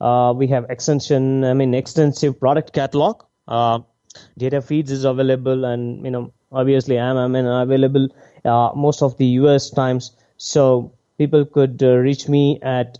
Uh, 0.00 0.32
we 0.36 0.48
have 0.48 0.66
extension, 0.68 1.44
I 1.44 1.54
mean 1.54 1.74
extensive 1.74 2.40
product 2.40 2.72
catalog. 2.72 3.22
Uh, 3.46 3.80
data 4.38 4.60
feeds 4.60 4.90
is 4.90 5.04
available, 5.04 5.64
and 5.64 6.04
you 6.04 6.10
know 6.10 6.32
obviously 6.50 6.98
I'm, 6.98 7.16
I'm 7.16 7.34
available 7.36 8.08
uh, 8.44 8.70
most 8.74 9.02
of 9.02 9.16
the 9.18 9.26
US 9.42 9.70
times. 9.70 10.16
So 10.44 10.90
people 11.18 11.44
could 11.44 11.80
uh, 11.84 11.98
reach 11.98 12.28
me 12.28 12.58
at 12.62 12.98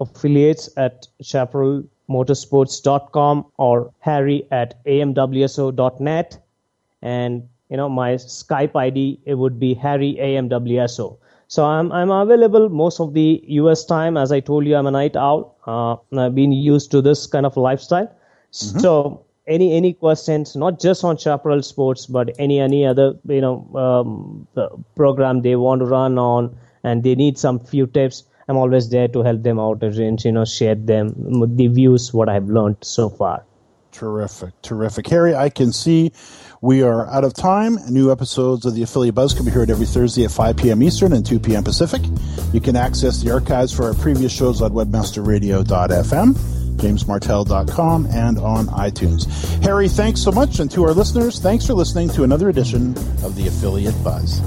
affiliates 0.00 0.68
at 0.76 1.06
chaparralmotorsports.com 1.22 3.46
or 3.56 3.92
harry 4.00 4.44
at 4.50 4.84
amwso.net 4.84 6.38
and 7.02 7.48
you 7.68 7.76
know 7.76 7.88
my 7.88 8.14
skype 8.14 8.74
id 8.76 9.20
it 9.24 9.34
would 9.34 9.60
be 9.60 9.74
harry 9.74 10.16
amwso 10.20 11.16
so 11.48 11.64
i'm 11.64 11.90
i'm 11.92 12.10
available 12.10 12.68
most 12.68 13.00
of 13.00 13.14
the 13.14 13.42
us 13.48 13.84
time. 13.84 14.16
As 14.16 14.32
i 14.32 14.40
told 14.40 14.66
you 14.66 14.76
i'm 14.76 14.86
a 14.86 14.90
night 14.90 15.16
owl. 15.16 15.56
Uh, 15.66 15.96
i've 16.20 16.34
been 16.34 16.52
used 16.52 16.90
to 16.92 17.02
this 17.02 17.26
kind 17.26 17.46
of 17.46 17.56
lifestyle. 17.56 18.06
Mm-hmm. 18.06 18.80
so 18.80 19.24
any 19.48 19.74
any 19.74 19.92
questions 19.92 20.54
not 20.54 20.80
just 20.80 21.04
on 21.04 21.16
chaparral 21.16 21.62
sports 21.62 22.06
but 22.06 22.30
any 22.38 22.60
any 22.60 22.86
other 22.86 23.14
you 23.26 23.40
know 23.40 23.56
um, 23.74 24.46
program 24.94 25.42
they 25.42 25.56
want 25.56 25.80
to 25.80 25.86
run 25.86 26.18
on 26.18 26.56
and 26.84 27.02
they 27.02 27.14
need 27.14 27.38
some 27.38 27.58
few 27.58 27.86
tips 27.86 28.24
i'm 28.48 28.56
always 28.56 28.88
there 28.90 29.08
to 29.08 29.22
help 29.22 29.42
them 29.42 29.58
out 29.58 29.82
and 29.82 30.24
you 30.24 30.32
know 30.32 30.44
share 30.44 30.74
them 30.74 31.12
the 31.56 31.66
views 31.68 32.12
what 32.12 32.28
i've 32.28 32.48
learned 32.48 32.76
so 32.82 33.08
far 33.08 33.44
terrific 33.92 34.52
terrific 34.62 35.06
harry 35.06 35.34
i 35.34 35.48
can 35.48 35.72
see 35.72 36.12
we 36.60 36.82
are 36.82 37.06
out 37.08 37.24
of 37.24 37.34
time. 37.34 37.78
New 37.88 38.10
episodes 38.10 38.66
of 38.66 38.74
the 38.74 38.82
Affiliate 38.82 39.14
Buzz 39.14 39.32
can 39.32 39.44
be 39.44 39.50
heard 39.50 39.70
every 39.70 39.86
Thursday 39.86 40.24
at 40.24 40.32
5 40.32 40.56
p.m. 40.56 40.82
Eastern 40.82 41.12
and 41.12 41.24
2 41.24 41.38
p.m. 41.38 41.62
Pacific. 41.62 42.02
You 42.52 42.60
can 42.60 42.74
access 42.74 43.22
the 43.22 43.30
archives 43.30 43.72
for 43.72 43.84
our 43.84 43.94
previous 43.94 44.32
shows 44.32 44.60
on 44.60 44.72
webmasterradio.fm, 44.72 46.57
jamesmartell.com, 46.78 48.06
and 48.06 48.38
on 48.38 48.66
iTunes. 48.68 49.26
Harry, 49.62 49.88
thanks 49.88 50.22
so 50.22 50.32
much. 50.32 50.58
And 50.58 50.70
to 50.70 50.84
our 50.84 50.92
listeners, 50.92 51.38
thanks 51.38 51.66
for 51.66 51.74
listening 51.74 52.08
to 52.10 52.24
another 52.24 52.48
edition 52.48 52.96
of 53.22 53.34
the 53.34 53.46
Affiliate 53.48 54.02
Buzz. 54.02 54.40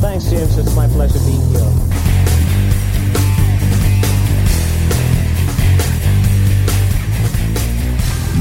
Thanks, 0.00 0.24
James. 0.30 0.58
It's 0.58 0.74
my 0.74 0.86
pleasure 0.88 1.18
being 1.20 1.46
here. 1.48 1.83